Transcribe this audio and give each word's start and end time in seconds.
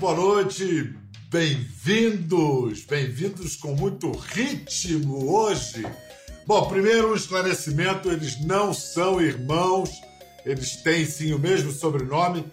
boa 0.00 0.14
noite. 0.14 0.94
Bem-vindos, 1.28 2.84
bem-vindos 2.86 3.54
com 3.54 3.74
muito 3.74 4.10
ritmo 4.10 5.30
hoje. 5.30 5.84
Bom, 6.46 6.70
primeiro 6.70 7.12
um 7.12 7.14
esclarecimento: 7.14 8.10
eles 8.10 8.40
não 8.40 8.72
são 8.72 9.20
irmãos, 9.20 9.90
eles 10.46 10.76
têm 10.76 11.04
sim 11.04 11.34
o 11.34 11.38
mesmo 11.38 11.70
sobrenome, 11.70 12.50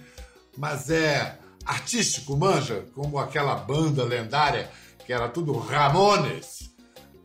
mas 0.58 0.90
é 0.90 1.40
artístico, 1.66 2.36
manja, 2.36 2.86
como 2.94 3.18
aquela 3.18 3.56
banda 3.56 4.04
lendária 4.04 4.70
que 5.06 5.14
era 5.14 5.30
tudo 5.30 5.58
Ramones. 5.58 6.70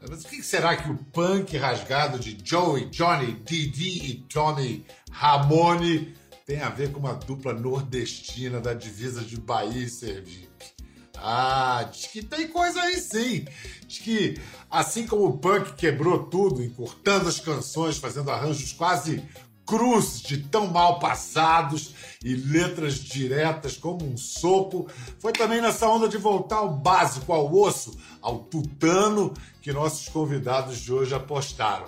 Mas 0.09 0.25
o 0.25 0.29
que 0.29 0.41
será 0.41 0.77
que 0.77 0.89
o 0.89 0.97
punk 0.97 1.57
rasgado 1.57 2.17
de 2.21 2.39
Joey, 2.45 2.87
Johnny, 2.91 3.33
Didi 3.45 4.11
e 4.11 4.15
Tommy 4.33 4.87
Ramone 5.11 6.15
tem 6.47 6.61
a 6.61 6.69
ver 6.69 6.93
com 6.93 7.01
uma 7.01 7.15
dupla 7.15 7.53
nordestina 7.53 8.61
da 8.61 8.75
divisa 8.75 9.21
de 9.23 9.39
Bahia 9.39 9.85
e 9.85 9.89
Sergipe? 9.89 10.73
Ah, 11.17 11.89
diz 11.91 12.07
que 12.07 12.23
tem 12.23 12.49
coisa 12.49 12.81
aí 12.83 12.97
sim. 13.01 13.45
Diz 13.87 13.99
que, 13.99 14.41
assim 14.71 15.07
como 15.07 15.27
o 15.27 15.39
punk 15.39 15.75
quebrou 15.75 16.25
tudo, 16.25 16.63
encurtando 16.63 17.29
as 17.29 17.39
canções, 17.39 17.99
fazendo 17.99 18.31
arranjos 18.31 18.73
quase 18.73 19.23
cruz 19.65 20.21
de 20.21 20.39
tão 20.39 20.67
mal 20.67 20.99
passados 20.99 21.95
e 22.25 22.35
letras 22.35 22.95
diretas 22.97 23.77
como 23.77 24.05
um 24.05 24.17
soco. 24.17 24.89
Foi 25.21 25.33
também 25.33 25.61
nessa 25.61 25.89
onda 25.89 26.09
de 26.09 26.19
voltar 26.19 26.57
ao 26.57 26.75
básico, 26.75 27.33
ao 27.33 27.55
osso, 27.55 27.97
ao 28.21 28.41
tutano 28.41 29.33
que 29.61 29.73
nossos 29.73 30.09
convidados 30.09 30.79
de 30.79 30.93
hoje 30.93 31.15
apostaram. 31.15 31.87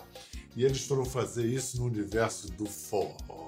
E 0.57 0.65
eles 0.65 0.87
foram 0.87 1.05
fazer 1.05 1.45
isso 1.45 1.79
no 1.79 1.87
universo 1.87 2.51
do 2.53 2.67
forró. 2.67 3.44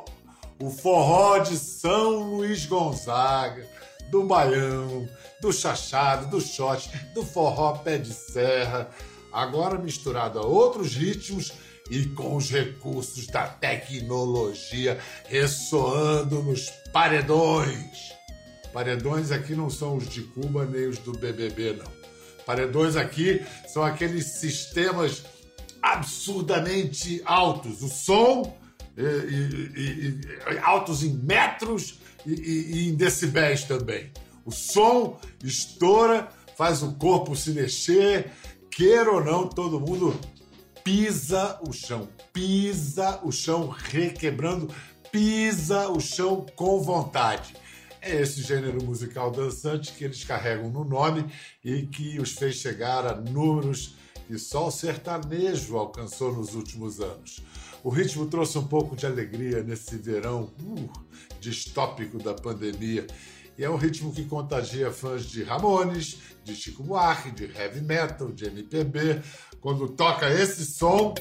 O 0.58 0.70
forró 0.70 1.38
de 1.38 1.56
São 1.58 2.36
Luís 2.36 2.64
Gonzaga, 2.64 3.66
do 4.10 4.24
baião, 4.24 5.06
do 5.40 5.52
chachado, 5.52 6.30
do 6.30 6.40
shot, 6.40 6.90
do 7.12 7.22
forró 7.22 7.74
pé 7.78 7.98
de 7.98 8.12
serra, 8.12 8.88
agora 9.30 9.76
misturado 9.78 10.38
a 10.38 10.46
outros 10.46 10.94
ritmos 10.94 11.52
e 11.90 12.06
com 12.06 12.36
os 12.36 12.50
recursos 12.50 13.26
da 13.26 13.46
tecnologia 13.46 14.98
ressoando 15.28 16.42
nos 16.42 16.70
paredões. 16.90 18.14
Paredões 18.72 19.30
aqui 19.30 19.54
não 19.54 19.68
são 19.68 19.96
os 19.96 20.08
de 20.08 20.22
Cuba 20.22 20.64
nem 20.64 20.86
os 20.86 20.98
do 20.98 21.12
BBB, 21.12 21.74
não. 21.74 21.92
Paredões 22.46 22.96
aqui 22.96 23.44
são 23.66 23.84
aqueles 23.84 24.24
sistemas 24.24 25.22
absurdamente 25.82 27.20
altos. 27.26 27.82
O 27.82 27.88
som 27.88 28.56
e, 28.96 30.20
e, 30.54 30.58
altos 30.62 31.02
em 31.02 31.12
metros 31.12 32.00
e, 32.24 32.88
em 32.88 32.94
decibéis 32.94 33.64
também. 33.64 34.10
O 34.44 34.50
som 34.50 35.20
estoura, 35.44 36.28
faz 36.56 36.82
o 36.82 36.92
corpo 36.94 37.36
se 37.36 37.50
mexer, 37.50 38.30
queira 38.70 39.10
ou 39.10 39.24
não, 39.24 39.48
todo 39.48 39.80
mundo 39.80 40.18
pisa 40.82 41.58
o 41.66 41.72
chão, 41.72 42.08
pisa 42.32 43.20
o 43.24 43.32
chão 43.32 43.68
requebrando, 43.68 44.72
pisa 45.10 45.88
o 45.88 46.00
chão 46.00 46.46
com 46.54 46.80
vontade. 46.80 47.54
É 48.00 48.20
esse 48.20 48.40
gênero 48.40 48.84
musical 48.84 49.32
dançante 49.32 49.92
que 49.92 50.04
eles 50.04 50.22
carregam 50.22 50.70
no 50.70 50.84
nome 50.84 51.26
e 51.64 51.82
que 51.86 52.20
os 52.20 52.32
fez 52.32 52.54
chegar 52.56 53.04
a 53.04 53.16
números 53.16 53.96
que 54.26 54.38
só 54.38 54.66
o 54.66 54.70
sertanejo 54.70 55.76
alcançou 55.76 56.32
nos 56.32 56.54
últimos 56.54 57.00
anos. 57.00 57.40
O 57.86 57.88
ritmo 57.88 58.26
trouxe 58.26 58.58
um 58.58 58.66
pouco 58.66 58.96
de 58.96 59.06
alegria 59.06 59.62
nesse 59.62 59.96
verão 59.96 60.52
uh, 60.60 60.90
distópico 61.38 62.18
da 62.18 62.34
pandemia. 62.34 63.06
E 63.56 63.62
é 63.62 63.70
um 63.70 63.76
ritmo 63.76 64.12
que 64.12 64.24
contagia 64.24 64.90
fãs 64.90 65.24
de 65.24 65.44
Ramones, 65.44 66.18
de 66.42 66.56
Chico 66.56 66.82
Buarque, 66.82 67.30
de 67.30 67.44
heavy 67.44 67.80
metal, 67.80 68.32
de 68.32 68.46
MPB, 68.46 69.22
quando 69.60 69.88
toca 69.90 70.28
esse 70.28 70.66
som, 70.66 71.14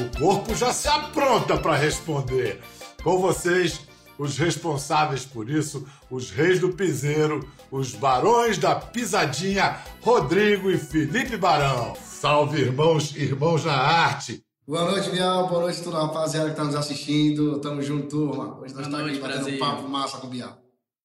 o 0.00 0.18
corpo 0.18 0.54
já 0.54 0.72
se 0.72 0.88
apronta 0.88 1.58
para 1.58 1.76
responder. 1.76 2.62
Com 3.02 3.18
vocês, 3.18 3.82
os 4.16 4.38
responsáveis 4.38 5.26
por 5.26 5.50
isso, 5.50 5.86
os 6.10 6.30
reis 6.30 6.60
do 6.60 6.72
piseiro, 6.72 7.46
os 7.70 7.94
barões 7.94 8.56
da 8.56 8.74
pisadinha, 8.76 9.82
Rodrigo 10.00 10.70
e 10.70 10.78
Felipe 10.78 11.36
Barão. 11.36 11.94
Salve, 12.02 12.58
irmãos, 12.58 13.14
irmãos 13.14 13.66
na 13.66 13.74
arte. 13.74 14.42
Boa 14.66 14.90
noite, 14.90 15.10
Bial. 15.10 15.46
Boa 15.46 15.60
noite, 15.60 15.82
toda 15.82 15.98
a 15.98 16.06
rapaziada 16.06 16.46
que 16.46 16.52
está 16.52 16.64
nos 16.64 16.74
assistindo. 16.74 17.60
Tamo 17.60 17.82
junto, 17.82 18.08
turma. 18.08 18.58
Hoje 18.58 18.72
nós 18.72 18.86
estamos 18.86 19.10
aqui 19.10 19.20
batendo 19.20 19.48
um 19.50 19.58
papo 19.58 19.86
massa 19.86 20.16
com 20.16 20.26
o 20.26 20.30
Bial. 20.30 20.58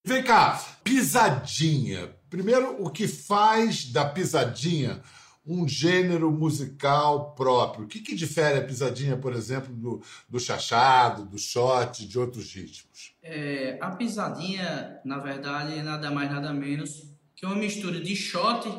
Vem 0.06 0.24
cá, 0.24 0.64
pisadinha. 0.82 2.10
Primeiro, 2.30 2.82
o 2.82 2.90
que 2.90 3.06
faz 3.06 3.92
da 3.92 4.06
pisadinha 4.06 5.02
um 5.46 5.68
gênero 5.68 6.32
musical 6.32 7.36
próprio. 7.36 7.84
O 7.84 7.88
que, 7.90 8.00
que 8.00 8.16
difere 8.16 8.60
a 8.60 8.64
pisadinha, 8.64 9.18
por 9.18 9.34
exemplo, 9.34 9.76
do, 9.76 10.02
do 10.30 10.40
chachado, 10.40 11.26
do 11.26 11.38
shot, 11.38 12.08
de 12.08 12.18
outros 12.18 12.54
ritmos? 12.54 13.14
É, 13.22 13.78
a 13.82 13.90
pisadinha, 13.92 15.02
na 15.04 15.18
verdade, 15.18 15.78
é 15.78 15.84
nada 15.84 16.10
mais 16.10 16.32
nada 16.32 16.54
menos 16.54 17.08
que 17.36 17.46
uma 17.46 17.56
mistura 17.56 18.00
de 18.00 18.16
shot 18.16 18.70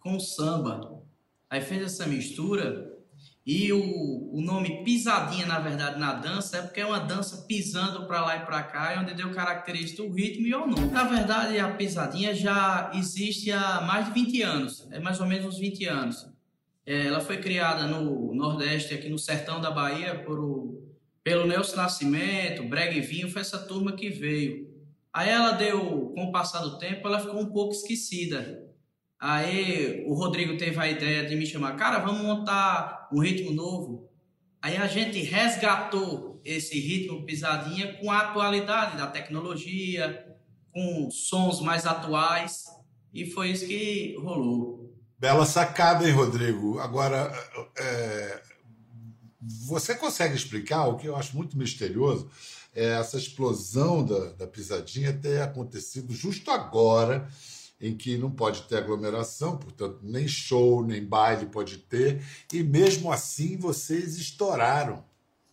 com 0.00 0.18
samba. 0.18 1.02
Aí 1.50 1.60
fez 1.60 1.82
essa 1.82 2.06
mistura 2.06 2.91
e 3.44 3.72
o, 3.72 4.30
o 4.32 4.40
nome 4.40 4.84
pisadinha, 4.84 5.46
na 5.46 5.58
verdade, 5.58 5.98
na 5.98 6.12
dança 6.12 6.58
é 6.58 6.62
porque 6.62 6.80
é 6.80 6.86
uma 6.86 7.00
dança 7.00 7.44
pisando 7.48 8.06
para 8.06 8.24
lá 8.24 8.36
e 8.36 8.46
para 8.46 8.62
cá, 8.62 8.92
é 8.92 9.00
onde 9.00 9.14
deu 9.14 9.32
característica 9.32 10.02
do 10.02 10.14
ritmo 10.14 10.46
e 10.46 10.54
o 10.54 10.66
nome. 10.66 10.92
Na 10.92 11.02
verdade, 11.04 11.58
a 11.58 11.68
pisadinha 11.70 12.32
já 12.32 12.92
existe 12.94 13.50
há 13.50 13.80
mais 13.80 14.06
de 14.06 14.12
20 14.12 14.42
anos, 14.42 14.88
é 14.92 15.00
mais 15.00 15.20
ou 15.20 15.26
menos 15.26 15.46
uns 15.46 15.58
20 15.58 15.84
anos. 15.86 16.28
É, 16.86 17.06
ela 17.06 17.20
foi 17.20 17.38
criada 17.38 17.86
no 17.86 18.32
Nordeste, 18.32 18.94
aqui 18.94 19.08
no 19.08 19.18
sertão 19.18 19.60
da 19.60 19.72
Bahia, 19.72 20.20
por 20.24 20.38
o, 20.38 20.82
pelo 21.24 21.46
Nelson 21.46 21.76
Nascimento, 21.76 22.62
Breg 22.68 23.00
Vinho, 23.00 23.28
foi 23.28 23.40
essa 23.40 23.58
turma 23.58 23.92
que 23.92 24.08
veio. 24.08 24.70
Aí 25.12 25.28
ela 25.28 25.52
deu, 25.52 26.12
com 26.14 26.24
o 26.24 26.32
passar 26.32 26.60
do 26.60 26.78
tempo, 26.78 27.06
ela 27.06 27.20
ficou 27.20 27.40
um 27.40 27.52
pouco 27.52 27.74
esquecida. 27.74 28.71
Aí 29.22 30.04
o 30.08 30.14
Rodrigo 30.14 30.56
teve 30.56 30.76
a 30.80 30.88
ideia 30.88 31.24
de 31.24 31.36
me 31.36 31.46
chamar, 31.46 31.76
cara, 31.76 32.00
vamos 32.00 32.22
montar 32.22 33.08
um 33.12 33.20
ritmo 33.20 33.52
novo. 33.52 34.10
Aí 34.60 34.76
a 34.76 34.88
gente 34.88 35.22
resgatou 35.22 36.40
esse 36.44 36.76
ritmo 36.80 37.24
pisadinha 37.24 37.92
com 37.98 38.10
a 38.10 38.18
atualidade 38.18 38.96
da 38.96 39.06
tecnologia, 39.06 40.26
com 40.72 41.08
sons 41.08 41.60
mais 41.60 41.86
atuais, 41.86 42.64
e 43.14 43.24
foi 43.30 43.52
isso 43.52 43.64
que 43.64 44.16
rolou. 44.18 44.92
Bela 45.16 45.46
sacada, 45.46 46.04
hein, 46.04 46.12
Rodrigo? 46.12 46.80
Agora, 46.80 47.32
é... 47.78 48.42
você 49.68 49.94
consegue 49.94 50.34
explicar 50.34 50.88
o 50.88 50.96
que 50.96 51.06
eu 51.06 51.14
acho 51.14 51.36
muito 51.36 51.56
misterioso? 51.56 52.28
É 52.74 52.98
essa 52.98 53.18
explosão 53.18 54.04
da, 54.04 54.32
da 54.32 54.48
pisadinha 54.48 55.12
ter 55.12 55.42
acontecido 55.42 56.12
justo 56.12 56.50
agora 56.50 57.30
em 57.82 57.96
que 57.96 58.16
não 58.16 58.30
pode 58.30 58.62
ter 58.62 58.76
aglomeração, 58.76 59.58
portanto, 59.58 59.98
nem 60.02 60.28
show, 60.28 60.86
nem 60.86 61.04
baile 61.04 61.46
pode 61.46 61.78
ter, 61.78 62.24
e 62.52 62.62
mesmo 62.62 63.10
assim 63.10 63.56
vocês 63.56 64.16
estouraram. 64.16 65.04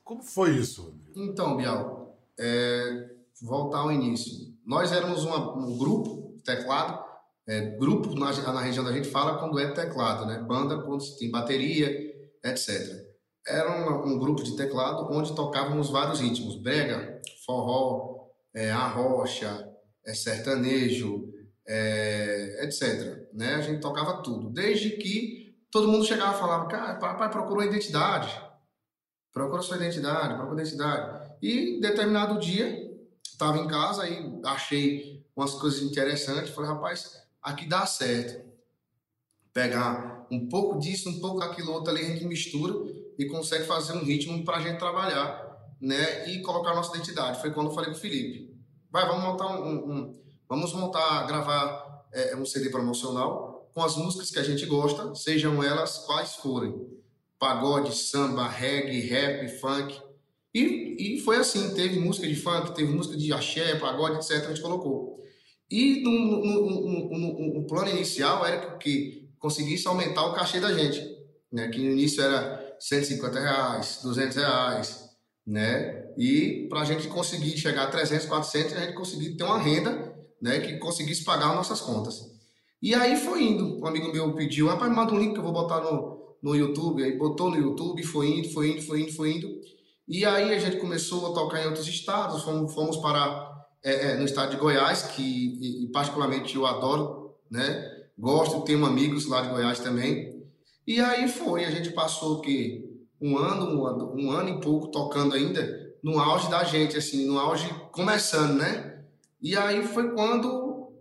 Como 0.04 0.22
foi 0.22 0.56
isso, 0.56 0.84
Rodrigo? 0.84 1.12
Então, 1.16 1.58
Bial, 1.58 2.16
é, 2.40 3.10
voltar 3.42 3.80
ao 3.80 3.92
início. 3.92 4.54
Nós 4.64 4.92
éramos 4.92 5.24
uma, 5.24 5.58
um 5.58 5.76
grupo 5.76 6.36
teclado, 6.46 7.04
é, 7.48 7.62
grupo 7.78 8.14
na, 8.14 8.32
na, 8.54 8.62
região 8.62 8.86
da 8.86 8.94
gente 8.94 9.10
fala 9.10 9.40
quando 9.40 9.58
é 9.58 9.72
teclado, 9.72 10.28
né? 10.28 10.38
Banda 10.40 10.84
quando 10.84 11.04
tem 11.18 11.32
bateria, 11.32 11.90
etc. 12.44 13.10
Era 13.48 13.72
um, 13.72 14.14
um 14.14 14.20
grupo 14.20 14.44
de 14.44 14.56
teclado 14.56 15.12
onde 15.12 15.34
tocávamos 15.34 15.90
vários 15.90 16.20
ritmos: 16.20 16.56
brega, 16.56 17.20
forró, 17.44 18.28
é, 18.54 18.70
arrocha, 18.70 19.68
é, 20.06 20.14
sertanejo, 20.14 21.34
é, 21.70 22.66
etc. 22.66 23.30
Né? 23.32 23.54
A 23.54 23.62
gente 23.62 23.80
tocava 23.80 24.24
tudo. 24.24 24.50
Desde 24.50 24.90
que 24.92 25.56
todo 25.70 25.88
mundo 25.88 26.04
chegava 26.04 26.36
e 26.36 26.40
falava, 26.40 26.68
cara, 26.68 26.96
papai 26.96 27.30
procurou 27.30 27.62
a 27.62 27.68
identidade. 27.68 28.36
Procura 29.32 29.62
sua 29.62 29.78
identidade, 29.78 30.34
procura 30.34 30.64
identidade. 30.64 31.30
E 31.42 31.80
determinado 31.80 32.40
dia, 32.40 32.90
estava 33.24 33.60
em 33.60 33.68
casa 33.68 34.10
e 34.10 34.42
achei 34.44 35.24
umas 35.36 35.54
coisas 35.54 35.84
interessantes. 35.84 36.50
Falei, 36.50 36.72
rapaz, 36.72 37.22
aqui 37.40 37.70
dá 37.70 37.86
certo. 37.86 38.50
Pegar 39.54 40.26
um 40.32 40.50
pouco 40.50 40.80
disso, 40.80 41.10
um 41.10 41.20
pouco 41.20 41.40
daquilo 41.40 41.72
outro 41.72 41.92
ali, 41.92 42.02
a 42.02 42.10
gente 42.10 42.26
mistura 42.26 42.92
e 43.18 43.26
consegue 43.26 43.66
fazer 43.66 43.94
um 43.94 44.04
ritmo 44.04 44.44
para 44.44 44.58
a 44.58 44.62
gente 44.62 44.80
trabalhar 44.80 45.48
né? 45.80 46.30
e 46.30 46.42
colocar 46.42 46.72
a 46.72 46.76
nossa 46.76 46.96
identidade. 46.96 47.40
Foi 47.40 47.52
quando 47.52 47.68
eu 47.68 47.76
falei 47.76 47.92
com 47.92 47.98
o 47.98 48.00
Felipe. 48.00 48.58
Vai, 48.92 49.06
vamos 49.06 49.24
montar 49.24 49.48
um, 49.60 49.92
um 49.92 50.20
Vamos 50.50 50.74
montar, 50.74 51.28
gravar 51.28 52.08
é, 52.12 52.36
um 52.36 52.44
CD 52.44 52.72
promocional 52.72 53.70
com 53.72 53.84
as 53.84 53.96
músicas 53.96 54.32
que 54.32 54.40
a 54.40 54.44
gente 54.44 54.66
gosta, 54.66 55.14
sejam 55.14 55.64
elas 55.64 56.00
quais 56.00 56.36
forem. 56.36 56.76
Pagode, 57.38 57.96
samba, 57.96 58.48
reggae, 58.48 59.02
rap, 59.02 59.48
funk. 59.60 60.02
E, 60.54 61.18
e 61.18 61.22
foi 61.22 61.38
assim, 61.38 61.76
teve 61.76 62.00
música 62.00 62.28
de 62.28 62.36
funk, 62.36 62.74
teve 62.74 62.92
música 62.92 63.16
de 63.16 63.32
axé, 63.32 63.76
pagode, 63.76 64.16
etc. 64.16 64.44
A 64.44 64.48
gente 64.50 64.62
colocou. 64.62 65.24
E 65.70 66.02
no, 66.02 66.12
no, 66.12 67.10
no, 67.10 67.54
no 67.60 67.68
plano 67.68 67.92
inicial 67.92 68.44
era 68.44 68.76
que 68.78 69.30
conseguisse 69.38 69.88
aumentar 69.88 70.26
o 70.26 70.34
cachê 70.34 70.60
da 70.60 70.74
gente, 70.74 71.00
né? 71.52 71.70
Que 71.70 71.78
no 71.78 71.92
início 71.92 72.24
era 72.24 72.76
150 72.80 73.40
reais, 73.40 74.00
200 74.02 74.36
reais, 74.36 75.10
né? 75.46 76.12
E 76.18 76.68
para 76.70 76.82
a 76.82 76.86
gente 76.86 77.08
conseguir 77.08 77.56
chegar 77.56 77.84
a 77.84 77.92
300, 77.92 78.26
400, 78.26 78.74
a 78.74 78.80
gente 78.82 78.94
conseguir 78.96 79.36
ter 79.38 79.44
uma 79.44 79.60
renda, 79.60 80.19
né? 80.42 80.60
Que 80.60 80.78
conseguisse 80.78 81.24
pagar 81.24 81.50
as 81.50 81.56
nossas 81.56 81.82
contas. 81.82 82.30
E 82.82 82.94
aí 82.96 83.18
foi 83.18 83.44
indo. 83.44 83.80
Um 83.80 83.86
amigo 83.86 84.12
meu 84.12 84.34
pediu, 84.34 84.68
rapaz, 84.68 84.94
manda 84.94 85.14
um 85.14 85.20
link 85.20 85.34
que 85.34 85.40
eu 85.40 85.44
vou 85.44 85.52
botar 85.52 85.82
no, 85.82 86.36
no 86.42 86.56
YouTube. 86.56 87.04
Aí 87.04 87.18
botou 87.18 87.50
no 87.50 87.58
YouTube, 87.58 88.02
foi 88.04 88.28
indo, 88.28 88.50
foi 88.50 88.72
indo, 88.72 88.82
foi 88.82 89.02
indo, 89.02 89.12
foi 89.12 89.32
indo. 89.32 89.50
E 90.08 90.26
aí 90.26 90.54
a 90.54 90.60
gente 90.60 90.78
começou 90.78 91.32
a 91.32 91.34
tocar 91.34 91.62
em 91.62 91.68
outros 91.68 91.88
estados, 91.88 92.42
fomos, 92.44 92.74
fomos 92.74 92.98
para 92.98 93.68
é, 93.84 94.12
é, 94.12 94.16
no 94.16 94.26
estado 94.26 94.52
de 94.52 94.58
Goiás, 94.58 95.04
que 95.04 95.22
e, 95.22 95.86
e 95.86 95.92
particularmente 95.92 96.56
eu 96.56 96.66
adoro, 96.66 97.36
né? 97.50 97.98
Gosto, 98.18 98.62
tenho 98.62 98.86
amigos 98.86 99.28
lá 99.28 99.42
de 99.42 99.50
Goiás 99.50 99.80
também. 99.80 100.44
E 100.88 101.00
aí 101.00 101.28
foi, 101.28 101.64
a 101.64 101.72
gente 101.72 101.92
passou 101.92 102.42
que 102.42 102.90
um 103.22 103.38
ano, 103.38 103.66
um, 103.66 104.26
um 104.26 104.32
ano 104.32 104.50
e 104.50 104.62
pouco 104.62 104.88
tocando 104.88 105.36
ainda 105.36 105.94
no 106.04 106.20
auge 106.20 106.50
da 106.50 106.64
gente, 106.64 106.98
assim, 106.98 107.26
no 107.26 107.38
auge 107.38 107.70
começando, 107.92 108.56
né? 108.56 108.99
E 109.42 109.56
aí 109.56 109.86
foi 109.88 110.12
quando 110.12 110.92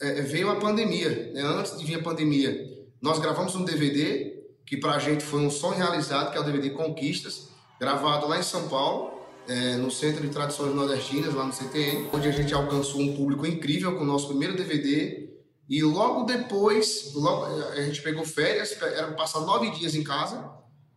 é, 0.00 0.22
veio 0.22 0.50
a 0.50 0.56
pandemia, 0.56 1.32
né? 1.32 1.42
Antes 1.42 1.78
de 1.78 1.84
vir 1.84 1.96
a 1.96 2.02
pandemia, 2.02 2.74
nós 3.00 3.18
gravamos 3.18 3.54
um 3.54 3.64
DVD 3.64 4.34
que 4.66 4.76
para 4.76 4.94
a 4.94 4.98
gente 4.98 5.24
foi 5.24 5.40
um 5.40 5.50
sonho 5.50 5.76
realizado, 5.76 6.30
que 6.32 6.38
é 6.38 6.40
o 6.40 6.44
DVD 6.44 6.70
Conquistas, 6.70 7.48
gravado 7.78 8.26
lá 8.26 8.38
em 8.38 8.42
São 8.42 8.68
Paulo, 8.68 9.12
é, 9.46 9.76
no 9.76 9.90
Centro 9.90 10.22
de 10.22 10.30
Tradições 10.30 10.74
Nordestinas, 10.74 11.34
lá 11.34 11.44
no 11.44 11.52
CTN, 11.52 12.08
onde 12.12 12.28
a 12.28 12.32
gente 12.32 12.54
alcançou 12.54 13.00
um 13.00 13.14
público 13.14 13.46
incrível 13.46 13.94
com 13.96 14.02
o 14.02 14.06
nosso 14.06 14.28
primeiro 14.28 14.56
DVD. 14.56 15.30
E 15.68 15.82
logo 15.82 16.24
depois, 16.24 17.12
logo, 17.14 17.44
a 17.44 17.82
gente 17.82 18.02
pegou 18.02 18.24
férias, 18.24 18.80
era 18.80 19.12
passar 19.12 19.40
nove 19.40 19.70
dias 19.70 19.94
em 19.94 20.02
casa, 20.02 20.50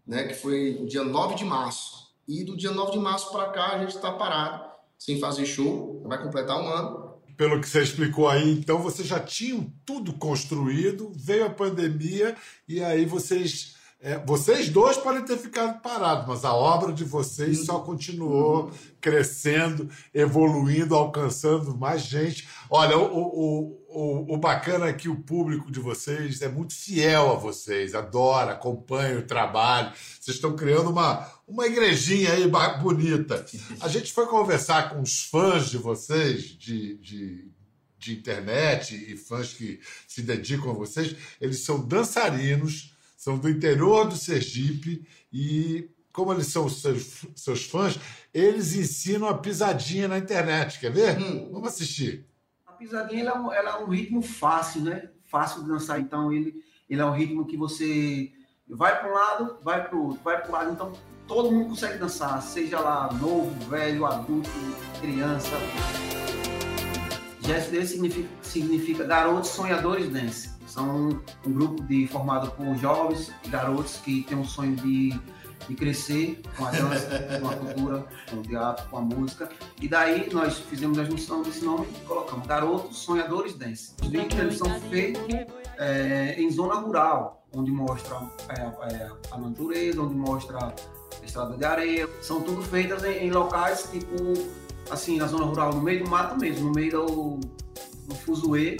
né, 0.05 0.23
que 0.23 0.33
foi 0.33 0.77
o 0.81 0.85
dia 0.85 1.03
9 1.03 1.35
de 1.35 1.45
março. 1.45 2.07
E 2.27 2.43
do 2.43 2.55
dia 2.55 2.71
9 2.71 2.91
de 2.91 2.99
março 2.99 3.31
para 3.31 3.49
cá 3.49 3.75
a 3.75 3.79
gente 3.79 3.95
está 3.95 4.11
parado, 4.11 4.66
sem 4.97 5.19
fazer 5.19 5.45
show, 5.45 6.03
vai 6.05 6.21
completar 6.21 6.59
um 6.59 6.67
ano. 6.67 7.07
Pelo 7.37 7.61
que 7.61 7.69
você 7.69 7.83
explicou 7.83 8.27
aí, 8.27 8.51
então 8.51 8.79
vocês 8.79 9.07
já 9.07 9.19
tinham 9.19 9.71
tudo 9.85 10.13
construído, 10.13 11.11
veio 11.15 11.45
a 11.45 11.49
pandemia 11.49 12.35
e 12.67 12.83
aí 12.83 13.05
vocês 13.05 13.76
é, 13.99 14.19
vocês 14.19 14.69
dois 14.69 14.95
podem 14.95 15.25
ter 15.25 15.37
ficado 15.37 15.81
parados, 15.81 16.27
mas 16.27 16.45
a 16.45 16.53
obra 16.53 16.93
de 16.93 17.03
vocês 17.03 17.65
só 17.65 17.79
continuou 17.79 18.71
crescendo, 19.01 19.89
evoluindo, 20.13 20.93
alcançando 20.95 21.75
mais 21.75 22.03
gente. 22.03 22.47
Olha, 22.69 22.95
o, 22.95 23.17
o, 23.17 23.85
o, 23.89 24.35
o 24.35 24.37
bacana 24.37 24.85
é 24.85 24.93
que 24.93 25.09
o 25.09 25.23
público 25.23 25.71
de 25.71 25.79
vocês 25.79 26.43
é 26.43 26.47
muito 26.47 26.75
fiel 26.75 27.31
a 27.31 27.35
vocês, 27.35 27.95
adora, 27.95 28.51
acompanha 28.51 29.17
o 29.17 29.25
trabalho. 29.25 29.91
Vocês 30.19 30.35
estão 30.35 30.55
criando 30.55 30.91
uma, 30.91 31.27
uma 31.47 31.65
igrejinha 31.65 32.33
aí 32.33 32.47
bonita. 32.79 33.43
A 33.81 33.87
gente 33.87 34.13
foi 34.13 34.27
conversar 34.27 34.91
com 34.91 35.01
os 35.01 35.23
fãs 35.23 35.71
de 35.71 35.77
vocês, 35.79 36.43
de, 36.43 36.97
de, 36.97 37.51
de 37.97 38.13
internet 38.13 38.93
e 38.95 39.17
fãs 39.17 39.53
que 39.53 39.79
se 40.07 40.21
dedicam 40.21 40.69
a 40.69 40.75
vocês. 40.75 41.15
Eles 41.41 41.61
são 41.61 41.83
dançarinos 41.83 42.95
são 43.17 43.37
do 43.37 43.49
interior 43.49 44.07
do 44.07 44.15
Sergipe 44.15 45.05
e, 45.33 45.89
como 46.13 46.31
eles 46.31 46.47
são 46.47 46.69
seus, 46.69 47.25
seus 47.35 47.65
fãs, 47.65 47.99
eles 48.31 48.75
ensinam 48.75 49.27
a 49.27 49.37
pisadinha 49.37 50.07
na 50.07 50.19
internet. 50.19 50.79
Quer 50.79 50.91
ver? 50.91 51.19
Hum. 51.19 51.49
Vamos 51.51 51.69
assistir. 51.69 52.25
A 52.65 52.73
pisadinha 52.73 53.23
ela, 53.23 53.31
é 53.31 53.39
um, 53.39 53.51
ela 53.51 53.71
é 53.71 53.83
um 53.83 53.89
ritmo 53.89 54.21
fácil, 54.21 54.81
né? 54.81 55.09
Fácil 55.25 55.63
de 55.63 55.67
dançar. 55.69 55.99
Então, 55.99 56.31
ele, 56.31 56.63
ele 56.87 57.01
é 57.01 57.05
um 57.05 57.11
ritmo 57.11 57.47
que 57.47 57.57
você 57.57 58.31
vai 58.69 58.99
para 58.99 59.09
um 59.09 59.13
lado, 59.13 59.57
vai 59.63 59.87
para 59.87 59.97
o 59.97 60.07
outro, 60.09 60.23
vai 60.23 60.39
para 60.39 60.49
o 60.49 60.51
lado. 60.53 60.71
Então, 60.71 60.93
todo 61.27 61.51
mundo 61.51 61.69
consegue 61.69 61.97
dançar, 61.97 62.39
seja 62.41 62.79
lá 62.79 63.11
novo, 63.13 63.51
velho, 63.67 64.05
adulto, 64.05 64.49
criança. 65.01 65.57
GSD 67.47 67.85
significa, 67.85 68.29
significa 68.41 69.03
Garotos 69.05 69.49
Sonhadores 69.51 70.09
Dance. 70.09 70.49
São 70.67 71.21
um 71.45 71.53
grupo 71.53 71.81
de, 71.83 72.05
formado 72.07 72.51
por 72.51 72.75
jovens 72.75 73.31
garotos 73.47 73.95
que 74.03 74.23
têm 74.23 74.37
um 74.37 74.43
sonho 74.43 74.75
de, 74.75 75.17
de 75.65 75.73
crescer 75.73 76.41
com 76.57 76.65
a 76.65 76.71
dança, 76.71 77.39
com 77.39 77.47
a 77.47 77.55
cultura, 77.55 78.07
com 78.29 78.35
o 78.37 78.41
teatro, 78.43 78.85
com 78.89 78.97
a 78.97 79.01
música. 79.01 79.49
E 79.81 79.87
daí 79.87 80.29
nós 80.33 80.57
fizemos 80.57 80.99
a 80.99 81.05
junção 81.05 81.41
desse 81.41 81.63
nome 81.63 81.87
e 81.89 82.05
colocamos 82.05 82.45
Garotos 82.45 82.97
Sonhadores 82.97 83.53
Dance. 83.53 83.93
Os 84.01 84.09
vídeos 84.09 84.37
eles 84.37 84.57
são 84.57 84.69
feitos 84.81 85.23
é, 85.77 86.35
em 86.37 86.51
zona 86.51 86.75
rural, 86.75 87.47
onde 87.53 87.71
mostra 87.71 88.29
é, 88.49 89.09
a 89.31 89.37
natureza, 89.37 90.01
onde 90.01 90.15
mostra 90.15 90.75
estrada 91.23 91.55
de 91.55 91.63
areia. 91.63 92.09
São 92.21 92.41
tudo 92.41 92.61
feitas 92.61 93.05
em, 93.05 93.27
em 93.27 93.31
locais 93.31 93.89
tipo 93.89 94.13
assim, 94.89 95.17
na 95.17 95.27
zona 95.27 95.45
rural, 95.45 95.73
no 95.73 95.81
meio 95.81 96.03
do 96.03 96.09
mato 96.09 96.39
mesmo, 96.39 96.67
no 96.67 96.73
meio 96.73 96.91
do, 96.91 97.39
do 98.07 98.15
fuzuê, 98.15 98.77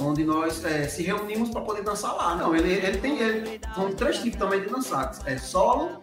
onde 0.00 0.24
nós 0.24 0.64
é, 0.64 0.88
se 0.88 1.02
reunimos 1.02 1.50
para 1.50 1.60
poder 1.60 1.82
dançar 1.82 2.14
lá. 2.14 2.34
Não, 2.36 2.54
ele, 2.54 2.72
ele 2.72 2.98
tem 2.98 3.18
ele, 3.18 3.60
são 3.74 3.92
três 3.92 4.18
tipos 4.18 4.38
também 4.38 4.60
de 4.60 4.68
dançar: 4.68 5.12
é 5.24 5.36
solo, 5.38 6.00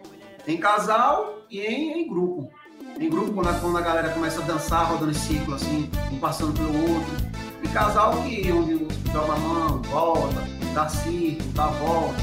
em 0.48 0.58
casal 0.58 1.40
e 1.50 1.60
em, 1.62 2.04
em 2.04 2.08
grupo. 2.08 2.50
Em 3.00 3.10
grupo, 3.10 3.34
quando 3.34 3.50
a, 3.50 3.54
quando 3.54 3.78
a 3.78 3.82
galera 3.82 4.10
começa 4.10 4.42
a 4.42 4.46
dançar, 4.46 4.92
rodando 4.92 5.12
em 5.12 5.16
círculo, 5.16 5.56
assim, 5.56 5.90
um 6.12 6.20
passando 6.20 6.54
pelo 6.54 6.94
outro. 6.94 7.34
E 7.64 7.68
casal, 7.70 8.22
que 8.24 8.52
onde 8.52 8.88
joga 9.12 9.34
a 9.34 9.38
mão, 9.38 9.82
volta, 9.84 10.44
dá 10.74 10.88
círculo, 10.90 11.52
dá 11.54 11.68
volta. 11.68 12.22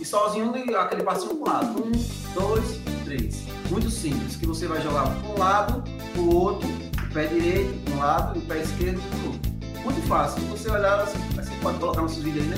E 0.00 0.04
sozinho, 0.04 0.52
aquele 0.76 1.02
passinho 1.02 1.36
para 1.36 1.38
um 1.38 1.54
lado. 1.54 1.84
Um, 1.84 1.92
dois, 2.34 2.80
três. 3.04 3.44
Muito 3.70 3.90
simples, 3.90 4.36
que 4.36 4.46
você 4.46 4.66
vai 4.66 4.80
jogar 4.80 5.04
para 5.04 5.28
um 5.28 5.38
lado, 5.38 5.84
o 6.20 6.34
outro, 6.34 6.68
o 6.68 7.12
pé 7.12 7.26
direito 7.26 7.74
para 7.84 7.94
um 7.94 7.98
lado 7.98 8.38
e 8.38 8.42
o 8.42 8.46
pé 8.46 8.58
esquerdo 8.62 9.00
para 9.08 9.18
o 9.18 9.32
outro 9.32 9.48
muito 9.88 10.02
fácil. 10.06 10.40
Se 10.42 10.48
você 10.48 10.70
olhar, 10.70 11.06
você, 11.06 11.18
você 11.34 11.50
pode 11.62 11.78
colocar 11.78 12.02
nossos 12.02 12.22
vídeos 12.22 12.44
aí, 12.44 12.50
né? 12.50 12.56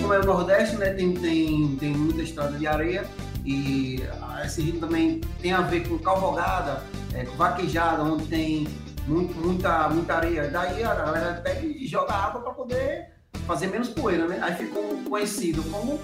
Como 0.00 0.14
é 0.14 0.18
o 0.18 0.24
Nordeste, 0.24 0.76
né? 0.76 0.90
Tem, 0.90 1.14
tem, 1.14 1.76
tem 1.76 1.94
muita 1.94 2.22
estrada 2.22 2.58
de 2.58 2.66
areia 2.66 3.04
e 3.44 4.02
esse 4.44 4.60
ritmo 4.62 4.80
também 4.80 5.20
tem 5.40 5.52
a 5.52 5.60
ver 5.60 5.88
com 5.88 5.98
cavalgada, 5.98 6.82
é, 7.14 7.24
com 7.24 7.36
vaquejada, 7.36 8.02
onde 8.02 8.26
tem 8.26 8.66
muito, 9.06 9.34
muita, 9.34 9.88
muita 9.88 10.14
areia. 10.14 10.48
Daí 10.48 10.82
a 10.82 10.94
galera 10.94 11.40
pega 11.42 11.64
e 11.64 11.86
joga 11.86 12.12
água 12.12 12.40
para 12.40 12.52
poder 12.52 13.12
fazer 13.46 13.68
menos 13.68 13.88
poeira, 13.88 14.26
né? 14.26 14.40
Aí 14.42 14.56
ficou 14.56 14.82
conhecido 15.08 15.62
como 15.70 16.00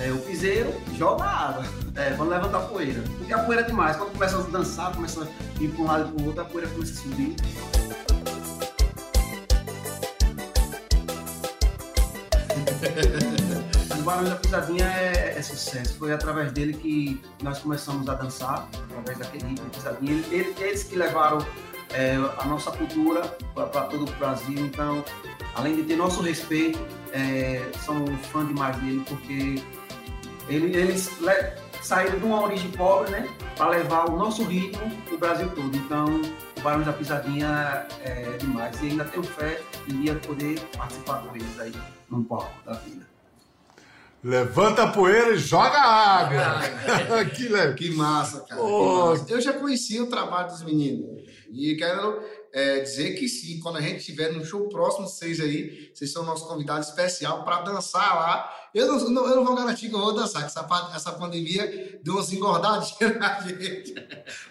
é, 0.00 0.12
o 0.12 0.18
piseiro 0.18 0.72
joga 0.96 1.24
água, 1.24 1.64
é, 1.96 2.10
quando 2.10 2.28
levanta 2.28 2.58
a 2.58 2.60
poeira. 2.60 3.02
Porque 3.18 3.32
a 3.32 3.38
poeira 3.40 3.62
é 3.64 3.66
demais. 3.66 3.96
Quando 3.96 4.12
começa 4.12 4.38
a 4.38 4.42
dançar, 4.42 4.94
começa 4.94 5.24
a 5.24 5.26
ir 5.62 5.68
para 5.68 5.82
um 5.82 5.86
lado 5.86 6.08
e 6.08 6.12
para 6.12 6.22
o 6.22 6.26
outro, 6.26 6.42
a 6.42 6.44
poeira 6.44 6.70
começa 6.70 6.92
a 6.92 6.96
subir. 6.96 7.34
o 13.98 14.02
Barulho 14.02 14.30
da 14.30 14.36
Pisadinha 14.36 14.84
é, 14.84 15.34
é, 15.36 15.42
sucesso. 15.42 15.98
Foi 15.98 16.12
através 16.12 16.52
dele 16.52 16.74
que 16.74 17.20
nós 17.42 17.58
começamos 17.58 18.08
a 18.08 18.14
dançar, 18.14 18.68
através 18.88 19.18
daquele 19.18 19.48
ritmo 19.48 19.68
pisadinha. 19.70 20.24
Ele, 20.30 20.54
eles 20.60 20.84
que 20.84 20.94
levaram 20.94 21.38
é, 21.92 22.14
a 22.38 22.44
nossa 22.44 22.70
cultura 22.70 23.22
para 23.54 23.66
todo 23.66 24.04
o 24.04 24.12
Brasil. 24.12 24.58
Então, 24.58 25.04
além 25.56 25.74
de 25.74 25.82
ter 25.82 25.96
nosso 25.96 26.22
respeito, 26.22 26.78
é, 27.12 27.68
são 27.84 28.06
fã 28.30 28.46
demais 28.46 28.76
dele, 28.76 29.02
porque 29.08 29.60
ele, 30.48 30.76
eles 30.76 31.10
saíram 31.82 32.18
de 32.18 32.24
uma 32.24 32.42
origem 32.42 32.70
pobre, 32.72 33.10
né, 33.10 33.28
para 33.56 33.70
levar 33.70 34.10
o 34.10 34.16
nosso 34.16 34.42
ritmo 34.44 34.90
o 35.10 35.18
Brasil 35.18 35.50
todo. 35.54 35.76
Então, 35.76 36.20
o 36.56 36.60
Barões 36.60 36.86
da 36.86 36.92
Pisadinha 36.92 37.86
é 38.04 38.36
demais. 38.38 38.80
E 38.82 38.86
ainda 38.86 39.04
tenho 39.04 39.24
fé 39.24 39.60
em 39.88 40.02
dia 40.02 40.14
poder 40.14 40.60
participar 40.76 41.22
com 41.22 41.34
eles 41.34 41.60
aí 41.60 41.72
no 42.08 42.24
palco 42.24 42.52
da 42.64 42.74
vida. 42.74 43.06
Levanta 44.22 44.82
a 44.82 44.88
poeira 44.88 45.34
e 45.34 45.38
joga 45.38 45.78
água. 45.78 47.24
que, 47.36 47.74
que 47.74 47.90
massa, 47.94 48.40
cara. 48.40 48.60
Oh. 48.60 49.12
Que 49.12 49.20
massa. 49.20 49.32
Eu 49.32 49.40
já 49.40 49.52
conheci 49.52 50.00
o 50.00 50.08
trabalho 50.08 50.48
dos 50.48 50.64
meninos. 50.64 51.22
E 51.52 51.76
quero 51.76 52.20
é, 52.52 52.80
dizer 52.80 53.14
que 53.14 53.28
sim, 53.28 53.60
quando 53.60 53.76
a 53.76 53.80
gente 53.80 53.98
estiver 53.98 54.32
no 54.32 54.44
show 54.44 54.68
próximo, 54.68 55.06
vocês 55.06 55.40
aí, 55.40 55.90
vocês 55.94 56.12
são 56.12 56.24
nosso 56.24 56.46
convidado 56.48 56.80
especial 56.80 57.44
para 57.44 57.62
dançar 57.62 58.16
lá. 58.16 58.67
Eu 58.74 58.86
não, 58.86 59.10
não, 59.10 59.26
eu 59.28 59.36
não 59.36 59.44
vou 59.44 59.54
garantir 59.56 59.88
que 59.88 59.94
eu 59.94 60.00
vou 60.00 60.14
dançar, 60.14 60.42
que 60.42 60.48
essa, 60.48 60.90
essa 60.94 61.12
pandemia 61.12 61.98
deu 62.02 62.14
umas 62.14 62.32
engordadinhas 62.32 63.16
na 63.18 63.40
gente. 63.40 63.94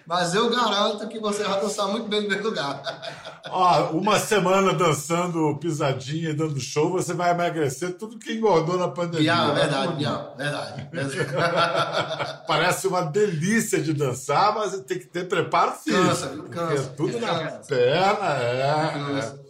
Mas 0.05 0.33
eu 0.33 0.50
garanto 0.50 1.07
que 1.07 1.19
você 1.19 1.43
vai 1.43 1.62
dançar 1.62 1.88
muito 1.88 2.07
bem 2.07 2.24
no 2.24 2.29
meu 2.29 2.43
lugar. 2.43 2.81
Ó, 3.50 3.91
uma 3.91 4.19
semana 4.19 4.74
dançando 4.74 5.57
pisadinha 5.59 6.31
e 6.31 6.33
dando 6.33 6.59
show, 6.59 6.91
você 6.91 7.13
vai 7.13 7.31
emagrecer 7.31 7.97
tudo 7.97 8.17
que 8.17 8.33
engordou 8.33 8.77
na 8.77 8.88
pandemia. 8.88 9.33
Bial, 9.33 9.53
verdade, 9.55 9.93
Bial, 9.95 10.36
verdade. 10.38 10.89
Parece 12.47 12.88
uma 12.88 13.01
delícia 13.01 13.81
de 13.81 13.93
dançar, 13.93 14.53
mas 14.55 14.79
tem 14.81 15.00
que 15.00 15.05
ter 15.05 15.27
preparo 15.27 15.74
físico. 15.74 16.03
Cansa? 16.03 16.27
Cansa. 16.50 16.83
porque 16.83 16.95
tudo 16.95 17.19
na 17.19 17.39
Cansa. 17.39 17.67
perna, 17.67 18.27
é, 18.41 18.91
Cansa. 18.93 19.39
é. 19.43 19.47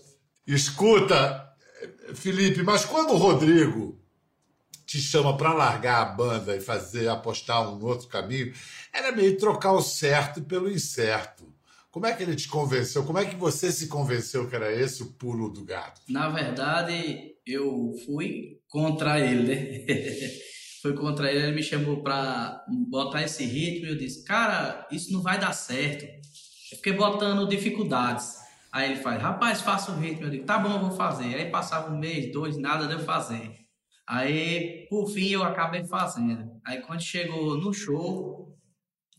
Escuta, 0.54 1.48
Felipe, 2.14 2.64
mas 2.64 2.86
quando 2.86 3.12
o 3.12 3.18
Rodrigo 3.18 4.00
te 4.88 5.02
chama 5.02 5.36
para 5.36 5.54
largar 5.54 6.02
a 6.02 6.06
banda 6.06 6.56
e 6.56 6.62
fazer 6.62 7.10
apostar 7.10 7.70
um 7.70 7.84
outro 7.84 8.08
caminho, 8.08 8.54
era 8.94 9.12
meio 9.12 9.38
trocar 9.38 9.74
o 9.74 9.82
certo 9.82 10.42
pelo 10.42 10.72
incerto. 10.72 11.46
Como 11.92 12.06
é 12.06 12.14
que 12.14 12.24
ele 12.24 12.36
te 12.36 12.48
convenceu? 12.48 13.04
Como 13.04 13.20
é 13.20 13.26
que 13.26 13.36
você 13.36 13.70
se 13.70 13.88
convenceu 13.88 14.48
que 14.48 14.56
era 14.56 14.72
esse 14.74 15.04
o 15.04 15.12
pulo 15.14 15.50
do 15.50 15.66
gato? 15.66 16.02
Na 16.08 16.30
verdade, 16.30 17.34
eu 17.46 17.94
fui 18.06 18.62
contra 18.70 19.20
ele, 19.20 19.44
né? 19.44 20.30
fui 20.82 20.94
contra 20.94 21.30
ele, 21.30 21.48
ele 21.48 21.56
me 21.56 21.64
chamou 21.64 22.02
pra 22.02 22.64
botar 22.90 23.24
esse 23.24 23.44
ritmo 23.44 23.88
e 23.88 23.90
eu 23.90 23.98
disse, 23.98 24.24
cara, 24.24 24.88
isso 24.90 25.12
não 25.12 25.22
vai 25.22 25.38
dar 25.38 25.52
certo. 25.52 26.06
Eu 26.72 26.78
fiquei 26.78 26.94
botando 26.94 27.50
dificuldades. 27.50 28.36
Aí 28.72 28.92
ele 28.92 29.02
faz, 29.02 29.22
rapaz, 29.22 29.62
faça 29.62 29.92
o 29.92 30.00
ritmo. 30.00 30.28
Eu 30.28 30.30
digo, 30.30 30.46
tá 30.46 30.58
bom, 30.58 30.76
eu 30.76 30.80
vou 30.80 30.92
fazer. 30.92 31.36
Aí 31.36 31.50
passava 31.50 31.92
um 31.92 31.98
mês, 31.98 32.32
dois, 32.32 32.58
nada 32.58 32.88
de 32.88 32.94
eu 32.94 33.00
fazer. 33.00 33.67
Aí, 34.08 34.88
por 34.90 35.10
fim, 35.10 35.30
eu 35.30 35.44
acabei 35.44 35.84
fazendo. 35.84 36.60
Aí 36.66 36.82
quando 36.82 37.02
chegou 37.02 37.58
no 37.58 37.74
show, 37.74 38.48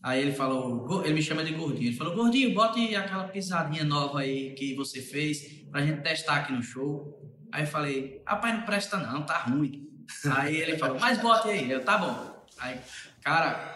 Aí 0.01 0.21
ele 0.21 0.31
falou, 0.31 1.03
ele 1.03 1.13
me 1.13 1.21
chama 1.21 1.43
de 1.43 1.53
gordinho. 1.53 1.89
Ele 1.89 1.97
falou, 1.97 2.15
gordinho, 2.15 2.53
bote 2.53 2.95
aquela 2.95 3.25
pisadinha 3.25 3.83
nova 3.83 4.21
aí 4.21 4.53
que 4.53 4.73
você 4.73 5.01
fez 5.01 5.65
pra 5.69 5.85
gente 5.85 6.01
testar 6.01 6.37
aqui 6.37 6.53
no 6.53 6.63
show. 6.63 7.19
Aí 7.51 7.63
eu 7.63 7.67
falei, 7.67 8.21
rapaz, 8.25 8.55
não 8.55 8.63
presta 8.63 8.97
não, 8.97 9.25
tá 9.25 9.39
ruim. 9.39 9.89
Aí 10.37 10.55
ele 10.55 10.77
falou, 10.77 10.99
mas 10.99 11.17
bote 11.17 11.49
aí. 11.49 11.69
Eu, 11.69 11.83
tá 11.83 11.97
bom. 11.97 12.45
Aí, 12.59 12.79
cara, 13.21 13.75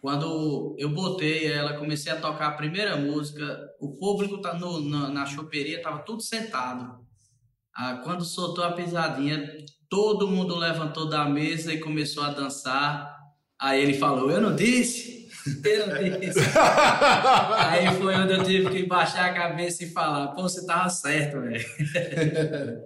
quando 0.00 0.76
eu 0.78 0.90
botei 0.90 1.50
ela, 1.50 1.76
comecei 1.76 2.12
a 2.12 2.20
tocar 2.20 2.48
a 2.48 2.52
primeira 2.52 2.96
música, 2.96 3.68
o 3.80 3.96
público 3.96 4.40
tá 4.40 4.54
no, 4.54 4.80
na, 4.80 5.08
na 5.08 5.26
choperia 5.26 5.82
tava 5.82 6.00
tudo 6.00 6.22
sentado. 6.22 7.04
Ah, 7.74 7.96
quando 8.04 8.24
soltou 8.24 8.62
a 8.62 8.72
pisadinha, 8.72 9.44
todo 9.94 10.26
mundo 10.26 10.56
levantou 10.56 11.08
da 11.08 11.24
mesa 11.24 11.72
e 11.72 11.78
começou 11.78 12.24
a 12.24 12.30
dançar. 12.30 13.16
Aí 13.56 13.80
ele 13.80 13.94
falou, 13.94 14.28
eu 14.28 14.40
não 14.40 14.56
disse? 14.56 15.14
Eu 15.62 15.86
não 15.86 16.20
disse. 16.20 16.38
Aí 17.58 17.86
foi 17.98 18.14
onde 18.14 18.32
eu 18.32 18.42
tive 18.42 18.70
que 18.70 18.86
baixar 18.86 19.26
a 19.26 19.34
cabeça 19.34 19.84
e 19.84 19.90
falar, 19.90 20.28
pô, 20.28 20.42
você 20.42 20.64
tava 20.64 20.88
certo, 20.88 21.38
velho. 21.42 21.62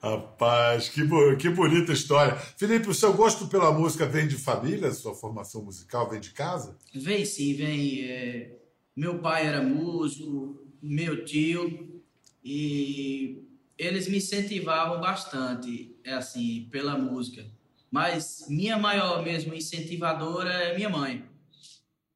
Rapaz, 0.00 0.88
que, 0.88 1.02
que 1.40 1.50
bonita 1.50 1.92
história. 1.92 2.36
Felipe, 2.36 2.88
o 2.88 2.94
seu 2.94 3.12
gosto 3.14 3.48
pela 3.48 3.72
música 3.72 4.06
vem 4.06 4.28
de 4.28 4.36
família? 4.36 4.92
Sua 4.92 5.12
formação 5.12 5.64
musical 5.64 6.08
vem 6.08 6.20
de 6.20 6.30
casa? 6.30 6.78
Vem 6.94 7.24
sim, 7.24 7.54
vem. 7.54 8.04
é, 8.04 8.52
Meu 8.96 9.18
pai 9.18 9.48
era 9.48 9.60
músico, 9.60 10.56
meu 10.80 11.24
tio, 11.24 12.00
e 12.44 13.47
eles 13.78 14.08
me 14.08 14.18
incentivavam 14.18 15.00
bastante, 15.00 15.96
é 16.04 16.14
assim, 16.14 16.68
pela 16.70 16.98
música. 16.98 17.46
Mas 17.90 18.46
minha 18.48 18.76
maior 18.76 19.22
mesmo 19.22 19.54
incentivadora 19.54 20.52
é 20.52 20.76
minha 20.76 20.90
mãe, 20.90 21.24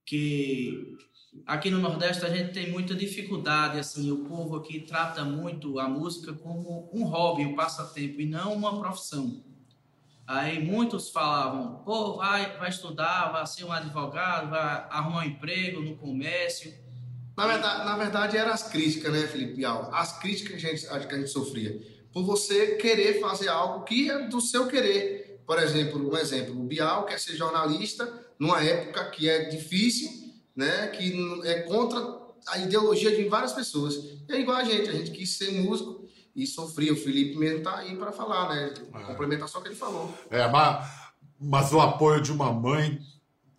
que 0.04 0.97
aqui 1.47 1.71
no 1.71 1.78
Nordeste 1.78 2.26
a 2.26 2.28
gente 2.28 2.52
tem 2.52 2.71
muita 2.71 2.95
dificuldade, 2.95 3.78
assim, 3.78 4.11
o 4.11 4.25
povo 4.25 4.57
aqui 4.57 4.81
trata 4.81 5.25
muito 5.25 5.78
a 5.78 5.88
música 5.88 6.33
como 6.33 6.90
um 6.92 7.04
hobby, 7.04 7.47
um 7.47 7.54
passatempo 7.54 8.21
e 8.21 8.26
não 8.26 8.52
uma 8.54 8.78
profissão. 8.78 9.42
Aí 10.26 10.64
muitos 10.64 11.11
falavam, 11.11 11.83
pô, 11.85 12.16
vai, 12.16 12.57
vai 12.59 12.69
estudar, 12.69 13.33
vai 13.33 13.47
ser 13.47 13.64
um 13.64 13.73
advogado, 13.73 14.50
vai 14.50 14.87
arrumar 14.90 15.21
um 15.21 15.25
emprego 15.25 15.81
no 15.81 15.97
comércio. 15.97 16.73
Na 17.37 17.47
verdade, 17.47 17.85
na 17.85 17.97
verdade, 17.97 18.37
eram 18.37 18.53
as 18.53 18.65
críticas, 18.65 19.12
né, 19.12 19.27
Felipe 19.27 19.55
Bial? 19.55 19.91
As 19.93 20.19
críticas 20.19 20.61
que 20.61 20.67
a, 20.67 20.71
gente, 20.71 21.07
que 21.09 21.15
a 21.15 21.19
gente 21.19 21.31
sofria. 21.31 21.81
Por 22.12 22.25
você 22.25 22.77
querer 22.77 23.21
fazer 23.21 23.49
algo 23.49 23.85
que 23.85 24.11
é 24.11 24.29
do 24.29 24.41
seu 24.41 24.67
querer. 24.67 25.43
Por 25.47 25.59
exemplo, 25.59 26.11
um 26.11 26.17
exemplo, 26.17 26.61
o 26.61 26.65
Bial 26.65 27.05
quer 27.05 27.19
ser 27.19 27.37
jornalista 27.37 28.12
numa 28.39 28.62
época 28.62 29.11
que 29.11 29.29
é 29.29 29.45
difícil, 29.45 30.11
né, 30.55 30.89
que 30.89 31.15
é 31.45 31.62
contra 31.62 32.23
a 32.49 32.59
ideologia 32.59 33.15
de 33.15 33.29
várias 33.29 33.53
pessoas. 33.53 33.95
É 34.29 34.39
igual 34.39 34.59
a 34.59 34.65
gente, 34.65 34.89
a 34.89 34.93
gente 34.93 35.11
quis 35.11 35.37
ser 35.37 35.53
músico 35.53 36.07
e 36.35 36.47
sofria. 36.47 36.93
O 36.93 36.97
Felipe 36.97 37.37
mesmo 37.37 37.62
tá 37.62 37.79
aí 37.79 37.97
para 37.97 38.12
falar, 38.12 38.55
né? 38.55 38.75
Complementar 39.07 39.49
só 39.49 39.59
o 39.59 39.62
que 39.62 39.69
ele 39.69 39.75
falou. 39.75 40.12
É, 40.31 40.49
mas, 40.49 40.87
mas 41.41 41.73
o 41.73 41.81
apoio 41.81 42.21
de 42.21 42.33
uma 42.33 42.53
mãe 42.53 42.99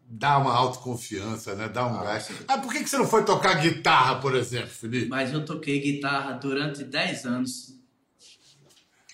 dá 0.08 0.38
uma 0.38 0.54
autoconfiança, 0.54 1.56
né? 1.56 1.68
Dá 1.70 1.86
um 1.88 2.00
Ah, 2.00 2.04
gás. 2.04 2.30
Ah, 2.48 2.58
por 2.58 2.72
que, 2.72 2.84
que 2.84 2.90
você 2.90 2.98
não 2.98 3.08
foi 3.08 3.24
tocar 3.26 3.56
guitarra, 3.56 4.16
por 4.20 4.36
exemplo, 4.36 4.70
Felipe? 4.70 5.08
Mas 5.08 5.34
eu 5.34 5.44
toquei 5.46 5.80
guitarra 5.80 6.34
durante 6.34 6.84
10 6.84 7.26
anos. 7.26 7.74